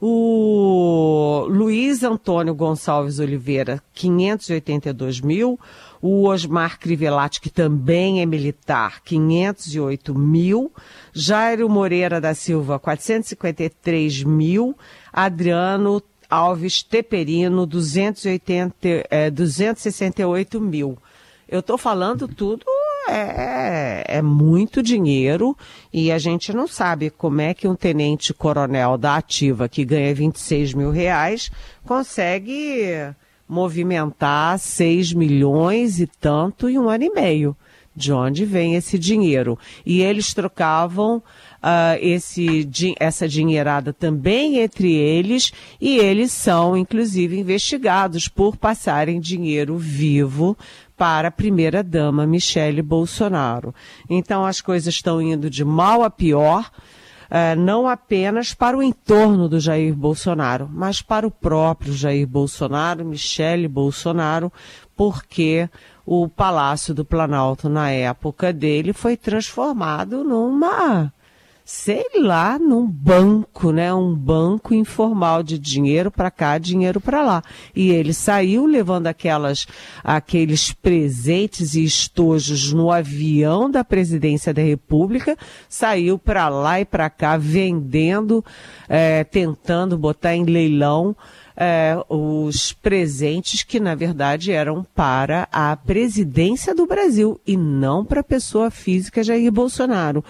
O 0.00 1.46
Luiz 1.50 2.02
Antônio 2.02 2.54
Gonçalves 2.54 3.18
Oliveira, 3.18 3.82
582 3.92 5.20
mil. 5.20 5.60
O 6.00 6.26
Osmar 6.26 6.78
Crivellati, 6.78 7.38
que 7.40 7.50
também 7.50 8.22
é 8.22 8.26
militar, 8.26 9.02
508 9.04 10.14
mil. 10.14 10.72
Jairo 11.12 11.68
Moreira 11.68 12.18
da 12.18 12.34
Silva, 12.34 12.78
453 12.78 14.24
mil. 14.24 14.74
Adriano 15.12 16.02
Alves 16.30 16.82
Teperino, 16.82 17.66
280, 17.66 18.76
é, 19.10 19.30
268 19.30 20.60
mil. 20.60 20.96
Eu 21.46 21.58
estou 21.58 21.76
falando 21.76 22.28
tudo, 22.28 22.64
é, 23.08 24.04
é 24.06 24.22
muito 24.22 24.82
dinheiro 24.82 25.56
e 25.92 26.10
a 26.12 26.18
gente 26.18 26.52
não 26.52 26.66
sabe 26.66 27.10
como 27.10 27.40
é 27.40 27.54
que 27.54 27.68
um 27.68 27.74
tenente 27.74 28.34
coronel 28.34 28.98
da 28.98 29.16
ativa 29.16 29.68
que 29.68 29.84
ganha 29.84 30.14
26 30.14 30.74
mil 30.74 30.90
reais 30.90 31.50
consegue 31.84 33.12
movimentar 33.48 34.58
6 34.58 35.12
milhões 35.12 35.98
e 35.98 36.06
tanto 36.06 36.68
em 36.68 36.78
um 36.78 36.88
ano 36.88 37.04
e 37.04 37.10
meio. 37.10 37.56
De 37.94 38.12
onde 38.12 38.44
vem 38.44 38.76
esse 38.76 38.96
dinheiro? 38.96 39.58
E 39.84 40.00
eles 40.00 40.32
trocavam 40.32 41.16
uh, 41.16 41.98
esse, 42.00 42.68
essa 42.98 43.28
dinheirada 43.28 43.92
também 43.92 44.60
entre 44.60 44.92
eles 44.92 45.52
e 45.80 45.98
eles 45.98 46.30
são, 46.30 46.76
inclusive, 46.76 47.38
investigados 47.38 48.28
por 48.28 48.56
passarem 48.56 49.20
dinheiro 49.20 49.76
vivo 49.76 50.56
para 51.00 51.28
a 51.28 51.30
primeira-dama 51.30 52.26
Michele 52.26 52.82
Bolsonaro. 52.82 53.74
Então 54.06 54.44
as 54.44 54.60
coisas 54.60 54.92
estão 54.92 55.22
indo 55.22 55.48
de 55.48 55.64
mal 55.64 56.04
a 56.04 56.10
pior. 56.10 56.70
Uh, 57.30 57.58
não 57.58 57.88
apenas 57.88 58.52
para 58.52 58.76
o 58.76 58.82
entorno 58.82 59.48
do 59.48 59.58
Jair 59.58 59.94
Bolsonaro, 59.94 60.68
mas 60.70 61.00
para 61.00 61.26
o 61.26 61.30
próprio 61.30 61.94
Jair 61.94 62.26
Bolsonaro, 62.26 63.02
Michele 63.02 63.66
Bolsonaro, 63.66 64.52
porque 64.94 65.70
o 66.04 66.28
Palácio 66.28 66.92
do 66.92 67.02
Planalto, 67.02 67.66
na 67.66 67.90
época 67.90 68.52
dele, 68.52 68.92
foi 68.92 69.16
transformado 69.16 70.22
numa 70.22 71.10
sei 71.72 72.04
lá, 72.16 72.58
num 72.58 72.84
banco, 72.84 73.70
né? 73.70 73.94
Um 73.94 74.12
banco 74.12 74.74
informal 74.74 75.40
de 75.40 75.56
dinheiro 75.56 76.10
para 76.10 76.28
cá, 76.28 76.58
dinheiro 76.58 77.00
para 77.00 77.22
lá. 77.22 77.44
E 77.76 77.90
ele 77.90 78.12
saiu 78.12 78.66
levando 78.66 79.06
aquelas, 79.06 79.68
aqueles 80.02 80.72
presentes 80.72 81.76
e 81.76 81.84
estojos 81.84 82.72
no 82.72 82.90
avião 82.90 83.70
da 83.70 83.84
presidência 83.84 84.52
da 84.52 84.60
República, 84.60 85.38
saiu 85.68 86.18
para 86.18 86.48
lá 86.48 86.80
e 86.80 86.84
para 86.84 87.08
cá 87.08 87.36
vendendo, 87.36 88.44
é, 88.88 89.22
tentando 89.22 89.96
botar 89.96 90.34
em 90.34 90.44
leilão 90.44 91.16
é, 91.56 91.96
os 92.08 92.72
presentes 92.72 93.62
que, 93.62 93.78
na 93.78 93.94
verdade, 93.94 94.50
eram 94.50 94.84
para 94.92 95.46
a 95.52 95.76
presidência 95.76 96.74
do 96.74 96.84
Brasil 96.84 97.40
e 97.46 97.56
não 97.56 98.04
para 98.04 98.22
a 98.22 98.24
pessoa 98.24 98.72
física 98.72 99.22
Jair 99.22 99.52
Bolsonaro. 99.52 100.24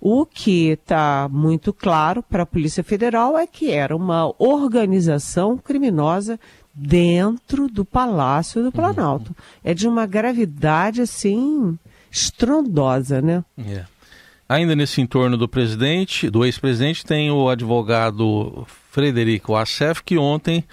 O 0.00 0.24
que 0.24 0.68
está 0.70 1.28
muito 1.30 1.72
claro 1.72 2.22
para 2.22 2.44
a 2.44 2.46
Polícia 2.46 2.82
Federal 2.82 3.36
é 3.36 3.46
que 3.46 3.70
era 3.70 3.94
uma 3.94 4.32
organização 4.38 5.58
criminosa 5.58 6.40
dentro 6.74 7.68
do 7.68 7.84
Palácio 7.84 8.62
do 8.62 8.72
Planalto. 8.72 9.30
Uhum. 9.30 9.44
É 9.62 9.74
de 9.74 9.86
uma 9.86 10.06
gravidade 10.06 11.02
assim 11.02 11.78
estrondosa, 12.10 13.20
né? 13.20 13.44
Yeah. 13.58 13.82
É. 13.82 14.00
Ainda 14.48 14.74
nesse 14.74 15.00
entorno 15.00 15.36
do 15.36 15.48
presidente, 15.48 16.28
do 16.28 16.44
ex-presidente, 16.44 17.04
tem 17.04 17.30
o 17.30 17.48
advogado 17.48 18.66
Frederico 18.90 19.54
Assef, 19.54 20.02
que 20.02 20.18
ontem 20.18 20.64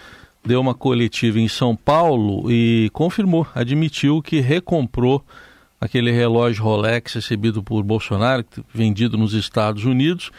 deu 0.44 0.60
uma 0.60 0.74
coletiva 0.74 1.40
em 1.40 1.48
São 1.48 1.76
Paulo 1.76 2.52
e 2.52 2.90
confirmou, 2.92 3.46
admitiu 3.54 4.20
que 4.22 4.40
recomprou 4.40 5.24
aquele 5.80 6.12
relógio 6.12 6.64
Rolex 6.64 7.14
recebido 7.14 7.64
por 7.64 7.84
Bolsonaro, 7.84 8.44
vendido 8.74 9.18
nos 9.18 9.34
Estados 9.34 9.86
Unidos, 9.86 10.32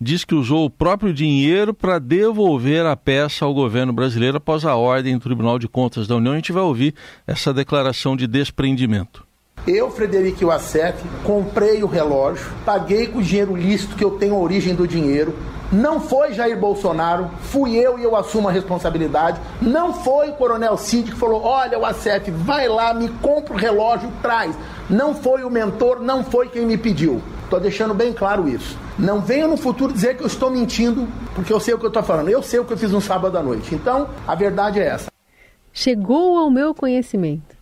diz 0.00 0.24
que 0.24 0.34
usou 0.34 0.64
o 0.64 0.70
próprio 0.70 1.12
dinheiro 1.12 1.72
para 1.72 1.98
devolver 1.98 2.84
a 2.86 2.96
peça 2.96 3.44
ao 3.44 3.54
governo 3.54 3.92
brasileiro 3.92 4.36
após 4.36 4.64
a 4.64 4.76
ordem 4.76 5.14
do 5.14 5.22
Tribunal 5.22 5.58
de 5.58 5.68
Contas 5.68 6.06
da 6.06 6.16
União. 6.16 6.32
A 6.32 6.36
gente 6.36 6.52
vai 6.52 6.62
ouvir 6.62 6.94
essa 7.26 7.52
declaração 7.52 8.16
de 8.16 8.26
desprendimento. 8.26 9.26
Eu, 9.66 9.90
Frederico 9.90 10.42
Iwasek, 10.42 11.02
comprei 11.24 11.82
o 11.82 11.88
relógio, 11.88 12.46
paguei 12.64 13.08
com 13.08 13.18
o 13.18 13.22
dinheiro 13.22 13.56
lícito 13.56 13.96
que 13.96 14.04
eu 14.04 14.12
tenho 14.12 14.34
a 14.34 14.38
origem 14.38 14.76
do 14.76 14.86
dinheiro, 14.86 15.34
não 15.72 15.98
foi 15.98 16.32
Jair 16.32 16.56
Bolsonaro, 16.56 17.28
fui 17.42 17.74
eu 17.74 17.98
e 17.98 18.04
eu 18.04 18.14
assumo 18.14 18.48
a 18.48 18.52
responsabilidade. 18.52 19.40
Não 19.60 19.92
foi 19.92 20.30
o 20.30 20.34
Coronel 20.34 20.76
Cid 20.76 21.10
que 21.10 21.18
falou: 21.18 21.42
olha, 21.42 21.76
o 21.78 21.84
ACF, 21.84 22.30
vai 22.30 22.68
lá, 22.68 22.94
me 22.94 23.08
compra 23.08 23.52
o 23.52 23.56
relógio, 23.56 24.08
traz. 24.22 24.56
Não 24.88 25.14
foi 25.14 25.42
o 25.42 25.50
mentor, 25.50 26.00
não 26.00 26.22
foi 26.22 26.48
quem 26.48 26.64
me 26.64 26.78
pediu. 26.78 27.22
Estou 27.44 27.60
deixando 27.60 27.94
bem 27.94 28.12
claro 28.12 28.48
isso. 28.48 28.78
Não 28.98 29.20
venha 29.20 29.46
no 29.46 29.56
futuro 29.56 29.92
dizer 29.92 30.16
que 30.16 30.22
eu 30.22 30.26
estou 30.26 30.50
mentindo, 30.50 31.08
porque 31.34 31.52
eu 31.52 31.60
sei 31.60 31.74
o 31.74 31.78
que 31.78 31.84
eu 31.84 31.88
estou 31.88 32.02
falando. 32.02 32.28
Eu 32.28 32.42
sei 32.42 32.60
o 32.60 32.64
que 32.64 32.72
eu 32.72 32.78
fiz 32.78 32.90
no 32.90 33.00
sábado 33.00 33.36
à 33.36 33.42
noite. 33.42 33.74
Então, 33.74 34.08
a 34.26 34.34
verdade 34.34 34.80
é 34.80 34.86
essa. 34.86 35.10
Chegou 35.72 36.38
ao 36.38 36.50
meu 36.50 36.74
conhecimento. 36.74 37.56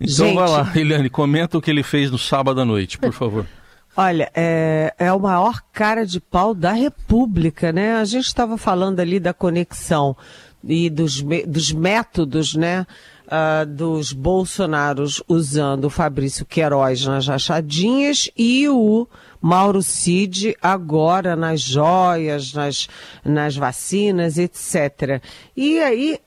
Então 0.00 0.26
Gente... 0.26 0.34
vai 0.34 0.48
lá, 0.48 0.72
Eliane, 0.74 1.08
comenta 1.08 1.56
o 1.56 1.62
que 1.62 1.70
ele 1.70 1.82
fez 1.82 2.10
no 2.10 2.18
sábado 2.18 2.60
à 2.60 2.64
noite, 2.64 2.98
por 2.98 3.12
favor. 3.12 3.46
Olha, 3.96 4.30
é, 4.34 4.94
é 4.98 5.10
o 5.10 5.18
maior 5.18 5.62
cara 5.72 6.04
de 6.04 6.20
pau 6.20 6.54
da 6.54 6.72
República, 6.72 7.72
né? 7.72 7.94
A 7.96 8.04
gente 8.04 8.26
estava 8.26 8.58
falando 8.58 9.00
ali 9.00 9.18
da 9.18 9.32
conexão 9.32 10.14
e 10.62 10.90
dos, 10.90 11.22
dos 11.46 11.72
métodos, 11.72 12.54
né? 12.54 12.86
Uh, 13.26 13.66
dos 13.66 14.12
Bolsonaros 14.12 15.20
usando 15.26 15.86
o 15.86 15.90
Fabrício 15.90 16.46
Queiroz 16.46 17.04
nas 17.06 17.26
rachadinhas 17.26 18.30
e 18.36 18.68
o 18.68 19.08
Mauro 19.40 19.82
Cid 19.82 20.56
agora 20.62 21.34
nas 21.34 21.60
joias, 21.60 22.52
nas, 22.52 22.88
nas 23.24 23.56
vacinas, 23.56 24.38
etc. 24.38 25.20
E 25.56 25.80
aí, 25.80 26.20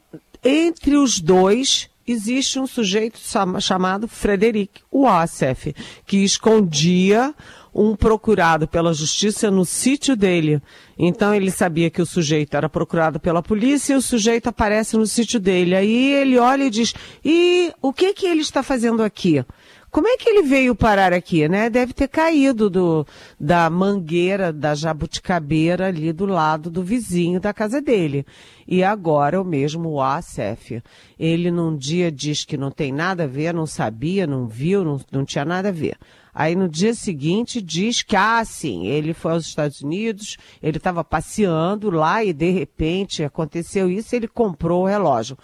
entre 0.43 0.97
os 0.97 1.21
dois, 1.21 1.89
existe 2.12 2.59
um 2.59 2.67
sujeito 2.67 3.19
chamado 3.62 4.07
Frederic 4.07 4.81
Wassef, 4.91 5.75
que 6.05 6.17
escondia 6.17 7.33
um 7.73 7.95
procurado 7.95 8.67
pela 8.67 8.93
justiça 8.93 9.49
no 9.51 9.65
sítio 9.65 10.15
dele. 10.15 10.62
Então 10.97 11.34
ele 11.34 11.51
sabia 11.51 11.89
que 11.89 12.01
o 12.01 12.05
sujeito 12.05 12.55
era 12.55 12.69
procurado 12.69 13.19
pela 13.19 13.41
polícia 13.41 13.93
e 13.93 13.97
o 13.97 14.01
sujeito 14.01 14.47
aparece 14.47 14.97
no 14.97 15.05
sítio 15.05 15.39
dele. 15.39 15.75
Aí 15.75 16.13
ele 16.13 16.38
olha 16.38 16.63
e 16.63 16.69
diz: 16.69 16.93
"E 17.23 17.71
o 17.82 17.93
que 17.93 18.13
que 18.13 18.25
ele 18.25 18.41
está 18.41 18.63
fazendo 18.63 19.03
aqui?" 19.03 19.43
Como 19.91 20.08
é 20.08 20.17
que 20.17 20.29
ele 20.29 20.43
veio 20.43 20.75
parar 20.75 21.13
aqui, 21.13 21.49
né? 21.49 21.67
Deve 21.67 21.93
ter 21.93 22.08
caído 22.08 22.69
do, 22.69 23.08
da 23.39 23.67
mangueira, 23.71 24.53
da 24.53 24.75
jabuticabeira 24.75 25.88
ali 25.88 26.13
do 26.13 26.27
lado 26.27 26.69
do 26.69 26.84
vizinho 26.84 27.39
da 27.39 27.51
casa 27.51 27.82
dele. 27.82 28.23
E 28.67 28.84
agora 28.84 29.41
o 29.41 29.45
mesmo 29.45 29.89
o 29.89 30.01
ACF. 30.01 30.84
Ele 31.19 31.49
num 31.49 31.75
dia 31.75 32.12
diz 32.12 32.45
que 32.45 32.55
não 32.55 32.69
tem 32.69 32.91
nada 32.91 33.23
a 33.23 33.27
ver, 33.27 33.51
não 33.51 33.65
sabia, 33.65 34.27
não 34.27 34.47
viu, 34.47 34.86
não, 34.86 35.01
não 35.12 35.25
tinha 35.25 35.43
nada 35.43 35.69
a 35.69 35.71
ver. 35.71 35.97
Aí 36.39 36.56
no 36.56 36.69
dia 36.69 36.93
seguinte 36.93 37.62
diz 37.62 38.02
que, 38.02 38.15
ah, 38.15 38.41
sim, 38.45 38.88
ele 38.88 39.13
foi 39.13 39.34
aos 39.34 39.45
Estados 39.45 39.82
Unidos, 39.82 40.38
ele 40.63 40.78
estava 40.78 41.04
passeando 41.04 41.89
lá 41.89 42.23
e 42.23 42.32
de 42.32 42.49
repente 42.49 43.25
aconteceu 43.25 43.89
isso, 43.89 44.15
ele 44.15 44.25
comprou 44.25 44.84
o 44.84 44.88
relógio 44.88 45.38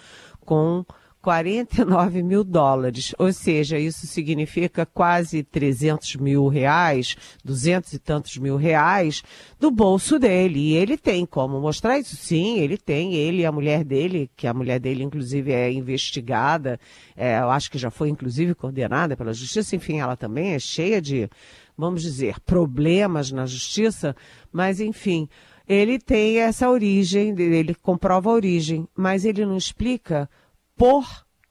com 0.46 0.86
49 1.26 2.22
mil 2.22 2.44
dólares, 2.44 3.16
ou 3.18 3.34
seja, 3.34 3.80
isso 3.80 4.06
significa 4.06 4.86
quase 4.86 5.42
300 5.42 6.18
mil 6.18 6.48
reais, 6.48 7.18
200 7.44 7.94
e 7.94 7.98
tantos 7.98 8.38
mil 8.38 8.58
reais 8.58 9.24
do 9.60 9.72
bolso 9.72 10.20
dele. 10.20 10.60
E 10.60 10.76
ele 10.76 10.96
tem 10.96 11.26
como 11.26 11.60
mostrar 11.60 11.98
isso? 11.98 12.16
Sim, 12.16 12.60
ele 12.60 12.78
tem. 12.78 13.16
Ele 13.16 13.42
e 13.42 13.46
a 13.48 13.52
mulher 13.52 13.84
dele, 13.84 14.30
que 14.38 14.46
a 14.46 14.54
mulher 14.54 14.80
dele 14.80 15.04
inclusive 15.04 15.52
é 15.52 15.72
investigada, 15.72 16.80
é, 17.18 17.40
eu 17.40 17.50
acho 17.50 17.72
que 17.72 17.80
já 17.80 17.90
foi 17.90 18.10
inclusive 18.10 18.54
condenada 18.54 19.18
pela 19.18 19.34
justiça, 19.34 19.76
enfim, 19.76 19.98
ela 19.98 20.16
também 20.16 20.54
é 20.54 20.60
cheia 20.60 21.02
de, 21.02 21.28
vamos 21.76 22.04
dizer, 22.04 22.40
problemas 22.42 23.32
na 23.32 23.48
justiça, 23.48 24.16
mas 24.54 24.80
enfim 24.80 25.28
ele 25.68 25.98
tem 25.98 26.38
essa 26.38 26.70
origem, 26.70 27.34
ele 27.40 27.74
comprova 27.74 28.30
a 28.30 28.34
origem, 28.34 28.88
mas 28.96 29.26
ele 29.26 29.44
não 29.44 29.58
explica 29.58 30.30
por 30.76 31.06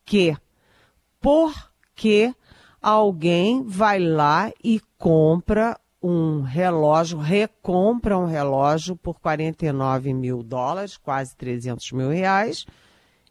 quê? 0.04 0.37
Por 1.20 1.52
que 1.94 2.34
alguém 2.80 3.62
vai 3.64 3.98
lá 3.98 4.52
e 4.62 4.80
compra 4.98 5.78
um 6.02 6.42
relógio, 6.42 7.18
recompra 7.18 8.18
um 8.18 8.26
relógio 8.26 8.94
por 8.94 9.18
49 9.20 10.12
mil 10.12 10.42
dólares, 10.42 10.98
quase 10.98 11.34
300 11.34 11.92
mil 11.92 12.10
reais, 12.10 12.66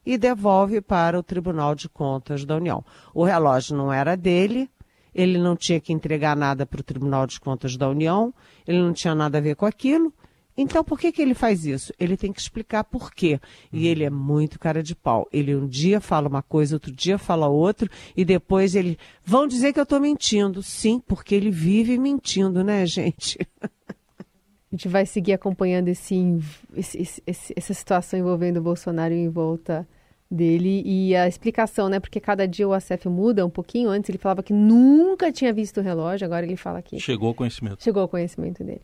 e 0.04 0.18
devolve 0.18 0.82
para 0.82 1.20
o 1.20 1.22
Tribunal 1.22 1.76
de 1.76 1.88
Contas 1.88 2.44
da 2.44 2.56
União. 2.56 2.84
O 3.14 3.24
relógio 3.24 3.78
não 3.78 3.94
era 3.94 4.18
dele, 4.18 4.68
ele 5.14 5.38
não 5.38 5.56
tinha 5.56 5.80
que 5.80 5.94
entregar 5.94 6.36
nada 6.36 6.66
para 6.66 6.82
o 6.82 6.84
Tribunal 6.84 7.28
de 7.28 7.40
Contas 7.40 7.78
da 7.78 7.88
União, 7.88 8.34
ele 8.68 8.82
não 8.82 8.92
tinha 8.92 9.14
nada 9.14 9.38
a 9.38 9.42
ver 9.42 9.56
com 9.56 9.68
aquilo. 9.68 10.12
Então, 10.56 10.84
por 10.84 11.00
que, 11.00 11.12
que 11.12 11.22
ele 11.22 11.34
faz 11.34 11.66
isso? 11.66 11.92
Ele 12.00 12.16
tem 12.16 12.32
que 12.32 12.40
explicar 12.40 12.84
por 12.84 13.12
quê. 13.12 13.40
E 13.72 13.80
uhum. 13.80 13.84
ele 13.86 14.04
é 14.04 14.10
muito 14.10 14.60
cara 14.60 14.84
de 14.84 14.96
pau. 14.96 15.28
Ele 15.32 15.56
um 15.56 15.68
dia 15.68 16.00
fala 16.00 16.28
uma 16.28 16.44
coisa, 16.44 16.76
outro 16.76 16.92
dia 16.92 17.18
fala 17.18 17.48
outra, 17.48 17.90
e 18.16 18.24
depois 18.24 18.76
ele. 18.76 18.98
Vão 19.26 19.48
dizer 19.48 19.74
que 19.74 19.80
eu 19.80 19.84
estou 19.84 20.00
mentindo. 20.00 20.62
Sim, 20.62 21.00
porque 21.00 21.34
ele 21.34 21.50
vive 21.50 21.98
mentindo, 21.98 22.64
né, 22.64 22.86
gente? 22.88 23.40
A 23.62 24.76
gente 24.76 24.88
vai 24.88 25.06
seguir 25.06 25.34
acompanhando 25.34 25.88
esse, 25.88 26.40
esse, 26.76 27.22
esse, 27.26 27.54
essa 27.56 27.74
situação 27.74 28.20
envolvendo 28.20 28.58
o 28.58 28.62
Bolsonaro 28.62 29.14
em 29.14 29.30
volta 29.30 29.88
dele 30.30 30.82
e 30.84 31.16
a 31.16 31.28
explicação, 31.28 31.90
né? 31.90 32.00
Porque 32.00 32.20
cada 32.20 32.48
dia 32.48 32.68
o 32.68 32.74
ACF 32.74 33.08
muda 33.08 33.46
um 33.46 33.50
pouquinho. 33.50 33.90
Antes 33.90 34.10
ele 34.10 34.18
falava 34.18 34.42
que 34.42 34.54
nunca 34.54 35.32
tinha 35.32 35.54
visto 35.54 35.80
o 35.80 35.84
relógio, 35.84 36.26
agora 36.26 36.46
ele 36.46 36.56
fala 36.56 36.82
que. 36.82 37.00
Chegou 37.00 37.30
ao 37.30 37.36
conhecimento. 37.36 37.84
Chegou 37.84 38.02
ao 38.02 38.08
conhecimento 38.08 38.64
dele. 38.64 38.82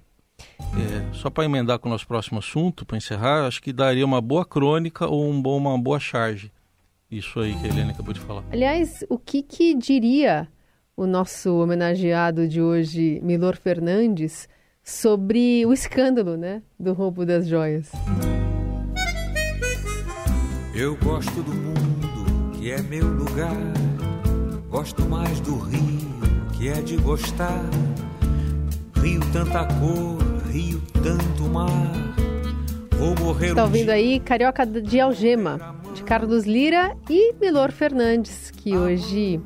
É, 0.60 1.14
só 1.14 1.30
para 1.30 1.46
emendar 1.46 1.80
com 1.80 1.90
o 1.90 1.92
nosso 1.92 2.08
próximo 2.08 2.40
assunto, 2.40 2.86
para 2.86 2.98
encerrar, 2.98 3.48
acho 3.48 3.62
que 3.62 3.74
daria 3.74 4.06
uma 4.06 4.22
boa 4.22 4.46
crônica 4.46 5.08
ou 5.08 5.30
um 5.30 5.42
bom, 5.42 5.58
uma 5.58 5.78
boa 5.78 6.00
charge. 6.00 6.52
Isso 7.10 7.40
aí 7.40 7.56
que 7.56 7.66
a 7.66 7.70
Helena 7.70 7.92
acabou 7.92 8.14
de 8.14 8.20
falar. 8.20 8.44
Aliás, 8.52 9.04
o 9.10 9.18
que, 9.18 9.42
que 9.42 9.74
diria 9.74 10.48
o 10.96 11.08
nosso 11.08 11.58
homenageado 11.58 12.48
de 12.48 12.62
hoje, 12.62 13.20
Milor 13.24 13.56
Fernandes, 13.56 14.48
sobre 14.84 15.66
o 15.66 15.72
escândalo, 15.72 16.36
né, 16.36 16.62
do 16.80 16.94
roubo 16.94 17.26
das 17.26 17.48
joias. 17.48 17.92
Eu 20.76 20.96
gosto 20.98 21.42
do 21.42 21.54
mundo, 21.54 22.52
que 22.54 22.72
é 22.72 22.82
meu 22.82 23.08
lugar. 23.08 23.56
Gosto 24.70 25.02
mais 25.08 25.40
do 25.40 25.58
rio, 25.58 26.20
que 26.58 26.68
é 26.68 26.82
de 26.82 26.98
gostar. 26.98 27.64
Rio 29.02 29.22
tanta 29.32 29.66
cor, 29.66 30.18
rio 30.50 30.82
tanto 31.04 31.44
mar. 31.44 31.68
Vou 32.98 33.16
morrer 33.24 33.54
Tá 33.54 33.64
ouvindo 33.64 33.90
aí 33.90 34.20
Carioca 34.20 34.66
de 34.66 35.00
Algema, 35.00 35.76
de 35.94 36.04
Carlos 36.04 36.46
Lira 36.46 36.98
e 37.10 37.34
Milor 37.40 37.72
Fernandes, 37.72 38.52
que 38.52 38.76
hoje 38.76 39.40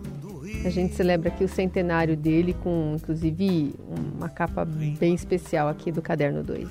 a 0.65 0.69
gente 0.69 0.95
celebra 0.95 1.27
aqui 1.27 1.43
o 1.43 1.47
centenário 1.47 2.15
dele 2.15 2.55
com, 2.63 2.95
inclusive, 2.95 3.75
uma 4.15 4.29
capa 4.29 4.65
bem 4.65 5.13
especial 5.13 5.67
aqui 5.67 5.91
do 5.91 6.01
Caderno 6.01 6.41
2. 6.41 6.69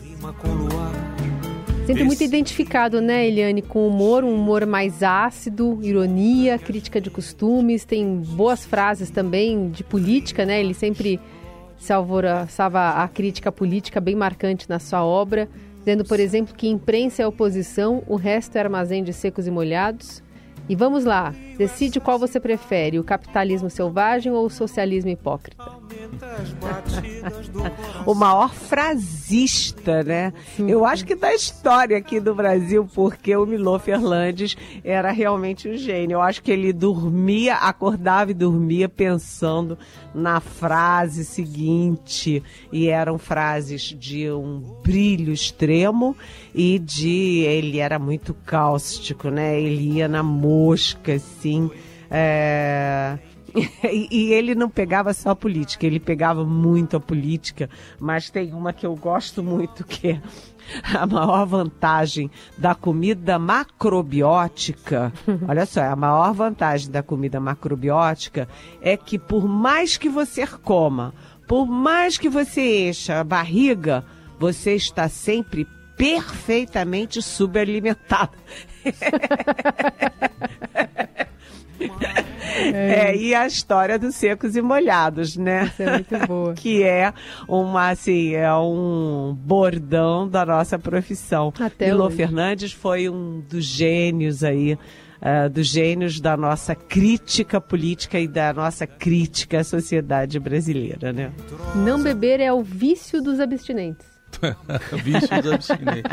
Sempre 1.87 2.05
muito 2.05 2.25
identificado, 2.25 3.01
né, 3.01 3.27
Eliane, 3.27 3.61
com 3.61 3.87
humor, 3.87 4.25
um 4.25 4.35
humor 4.35 4.65
mais 4.65 5.03
ácido, 5.03 5.79
ironia, 5.83 6.59
crítica 6.59 7.01
de 7.01 7.11
costumes, 7.11 7.85
tem 7.85 8.17
boas 8.17 8.65
frases 8.65 9.11
também 9.11 9.69
de 9.69 9.85
política, 9.85 10.47
né? 10.47 10.61
Ele 10.61 10.75
sempre 10.75 11.21
se 11.83 11.93
alvoroçava 11.93 12.91
a 12.91 13.09
crítica 13.09 13.51
política 13.51 14.01
bem 14.01 14.15
marcante 14.15 14.69
na 14.69 14.79
sua 14.79 15.05
obra, 15.05 15.49
dizendo, 15.81 16.05
por 16.05 16.21
exemplo, 16.21 16.55
que 16.55 16.69
imprensa 16.69 17.25
é 17.25 17.27
oposição, 17.27 18.05
o 18.07 18.15
resto 18.15 18.55
é 18.55 18.61
armazém 18.61 19.03
de 19.03 19.13
secos 19.13 19.49
e 19.49 19.51
molhados. 19.51 20.23
E 20.69 20.77
vamos 20.77 21.05
lá, 21.05 21.35
decide 21.59 22.01
qual 22.01 22.19
você 22.19 22.39
prefere, 22.39 22.99
o 22.99 23.05
capitalismo 23.05 23.69
selvagem 23.69 24.33
ou 24.33 24.47
o 24.47 24.51
socialismo 24.51 25.11
hipócrita? 25.11 25.63
o 28.07 28.15
maior 28.15 28.55
frasista, 28.55 30.03
né? 30.03 30.33
Eu 30.59 30.85
acho 30.85 31.05
que 31.05 31.15
da 31.15 31.35
história 31.35 31.97
aqui 31.97 32.21
do 32.21 32.35
Brasil, 32.35 32.89
porque 32.95 33.35
o 33.37 33.45
Milô 33.45 33.79
Fernandes 33.79 34.57
era 34.85 35.11
realmente 35.11 35.69
um 35.69 35.77
gênio. 35.77 36.17
Eu 36.17 36.23
acho 36.23 36.43
que 36.43 36.51
ele 36.51 36.73
dormia, 36.73 37.57
acordava 37.57 38.31
e 38.31 38.35
dormia 38.35 38.89
pensando 38.89 39.79
na 40.15 40.41
frase 40.41 41.25
seguinte, 41.25 42.43
e 42.71 42.89
eram 42.89 43.19
frases 43.19 43.83
de 43.83 44.31
um 44.31 44.61
brilho 44.83 45.33
extremo 45.33 46.17
e 46.55 46.79
de 46.79 47.41
ele 47.41 47.79
era 47.79 47.99
muito 47.99 48.35
cáustico, 48.35 49.29
né? 49.31 49.61
Ele 49.61 49.97
ia 49.99 50.09
na 50.09 50.23
mosca, 50.23 51.15
assim. 51.15 51.71
É... 52.11 53.19
e, 53.85 54.09
e, 54.11 54.33
ele 54.33 54.55
não 54.55 54.69
pegava 54.69 55.13
só 55.13 55.31
a 55.31 55.37
política, 55.37 55.87
ele 55.87 56.01
pegava 56.01 56.45
muito 56.45 56.97
a 56.97 57.01
política, 57.01 57.69
mas 58.01 58.31
tem 58.31 58.53
uma 58.53 58.73
que 58.73 58.87
eu 58.87 58.97
gosto 58.97 59.43
muito 59.43 59.85
que 59.85 60.09
é 60.09 60.23
a 60.95 61.07
maior 61.07 61.45
vantagem 61.45 62.31
da 62.57 62.75
comida 62.75 63.39
macrobiótica, 63.39 65.13
olha 65.47 65.67
só, 65.67 65.83
a 65.83 65.97
maior 65.97 66.33
vantagem 66.33 66.91
da 66.91 67.03
comida 67.03 67.41
macrobiótica 67.41 68.49
é 68.81 68.97
que 68.97 69.19
por 69.19 69.47
mais 69.47 69.99
que 69.99 70.09
você 70.09 70.47
coma, 70.47 71.13
por 71.47 71.67
mais 71.67 72.17
que 72.17 72.31
você 72.31 72.89
encha 72.89 73.21
a 73.21 73.25
barriga, 73.25 74.05
você 74.39 74.75
está 74.75 75.09
sempre 75.09 75.67
perfeitamente 76.03 77.23
subalimentado. 77.23 78.37
É. 82.75 83.11
é, 83.11 83.17
e 83.17 83.35
a 83.35 83.47
história 83.47 83.99
dos 83.99 84.15
secos 84.17 84.57
e 84.57 84.63
molhados, 84.63 85.37
né? 85.37 85.65
Isso 85.65 85.83
é 85.83 85.93
muito 85.93 86.27
boa. 86.27 86.55
que 86.59 86.83
é 86.83 87.13
uma, 87.49 87.91
assim, 87.91 88.35
é 88.35 88.53
um 88.55 89.37
bordão 89.37 90.29
da 90.29 90.45
nossa 90.45 90.79
profissão. 90.79 91.53
Até 91.59 91.87
Milo 91.87 92.05
hoje. 92.05 92.17
Fernandes 92.17 92.73
foi 92.73 93.09
um 93.09 93.41
dos 93.41 93.65
gênios 93.65 94.45
aí, 94.45 94.75
uh, 94.75 95.49
dos 95.51 95.67
gênios 95.67 96.21
da 96.21 96.37
nossa 96.37 96.75
crítica 96.75 97.61
política 97.61 98.21
e 98.21 98.29
da 98.29 98.53
nossa 98.53 98.87
crítica 98.87 99.61
à 99.61 99.65
sociedade 99.65 100.39
brasileira, 100.39 101.13
né? 101.13 101.33
Não 101.75 102.03
beber 102.03 102.39
é 102.41 102.53
o 102.53 102.63
vício 102.63 103.23
dos 103.23 103.41
abstinentes. 103.41 104.12
Vício 105.03 105.29
abstinentes. 105.35 106.11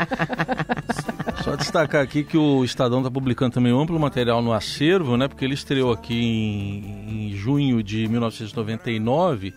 Só 1.42 1.56
destacar 1.56 2.02
aqui 2.02 2.22
que 2.22 2.36
o 2.36 2.64
Estadão 2.64 2.98
está 2.98 3.10
publicando 3.10 3.54
também 3.54 3.72
um 3.72 3.80
amplo 3.80 3.98
material 3.98 4.42
no 4.42 4.52
acervo, 4.52 5.16
né? 5.16 5.26
Porque 5.26 5.44
ele 5.44 5.54
estreou 5.54 5.92
aqui 5.92 6.14
em, 6.14 7.30
em 7.32 7.36
junho 7.36 7.82
de 7.82 8.06
1999. 8.08 9.54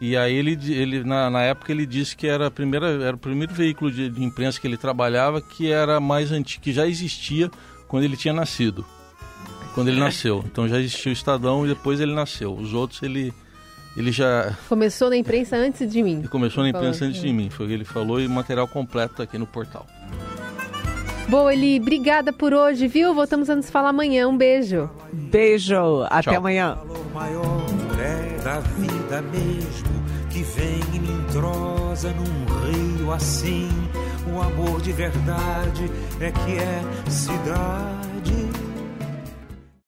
E 0.00 0.16
aí 0.16 0.34
ele, 0.34 0.58
ele 0.72 1.04
na, 1.04 1.30
na, 1.30 1.42
época 1.42 1.70
ele 1.70 1.86
disse 1.86 2.16
que 2.16 2.26
era, 2.26 2.48
a 2.48 2.50
primeira, 2.50 2.88
era 3.04 3.14
o 3.14 3.18
primeiro 3.18 3.54
veículo 3.54 3.90
de, 3.90 4.10
de 4.10 4.24
imprensa 4.24 4.60
que 4.60 4.66
ele 4.66 4.76
trabalhava 4.76 5.40
que 5.40 5.70
era 5.70 6.00
mais 6.00 6.32
antigo, 6.32 6.64
que 6.64 6.72
já 6.72 6.88
existia 6.88 7.48
quando 7.86 8.02
ele 8.02 8.16
tinha 8.16 8.34
nascido. 8.34 8.84
Quando 9.74 9.88
ele 9.88 10.00
nasceu. 10.00 10.44
Então 10.44 10.68
já 10.68 10.78
existia 10.78 11.10
o 11.10 11.12
Estadão 11.12 11.64
e 11.64 11.68
depois 11.68 12.00
ele 12.00 12.12
nasceu. 12.12 12.52
Os 12.52 12.74
outros 12.74 13.00
ele 13.02 13.32
ele 13.96 14.12
já. 14.12 14.56
Começou 14.68 15.10
na 15.10 15.16
imprensa 15.16 15.56
antes 15.56 15.90
de 15.90 16.02
mim. 16.02 16.18
Ele 16.18 16.28
começou 16.28 16.62
na 16.62 16.70
imprensa 16.70 17.00
falou. 17.00 17.10
antes 17.10 17.20
de 17.20 17.32
mim, 17.32 17.50
foi 17.50 17.66
o 17.66 17.68
que 17.68 17.74
ele 17.74 17.84
falou, 17.84 18.20
e 18.20 18.28
material 18.28 18.66
completo 18.68 19.22
aqui 19.22 19.38
no 19.38 19.46
portal. 19.46 19.86
Boa, 21.28 21.52
Eli, 21.52 21.80
obrigada 21.80 22.32
por 22.32 22.52
hoje, 22.52 22.86
viu? 22.86 23.14
Voltamos 23.14 23.48
a 23.48 23.56
nos 23.56 23.70
falar 23.70 23.88
amanhã. 23.88 24.28
Um 24.28 24.36
beijo. 24.36 24.90
Beijo, 25.12 26.02
até 26.10 26.30
Tchau. 26.30 26.36
amanhã. 26.36 26.76
O 26.84 27.14
maior 27.14 27.66
é 27.98 28.42
da 28.42 28.60
vida 28.60 29.22
mesmo, 29.22 30.02
que 30.30 30.42
vem 30.42 30.80
e 30.94 30.98
me 30.98 31.10
entrosa 31.10 32.12
num 32.12 32.96
rio 32.98 33.12
assim. 33.12 33.68
O 34.30 34.40
amor 34.40 34.80
de 34.82 34.92
verdade 34.92 35.90
é 36.20 36.30
que 36.30 36.58
é 36.58 37.10
cidade 37.10 38.11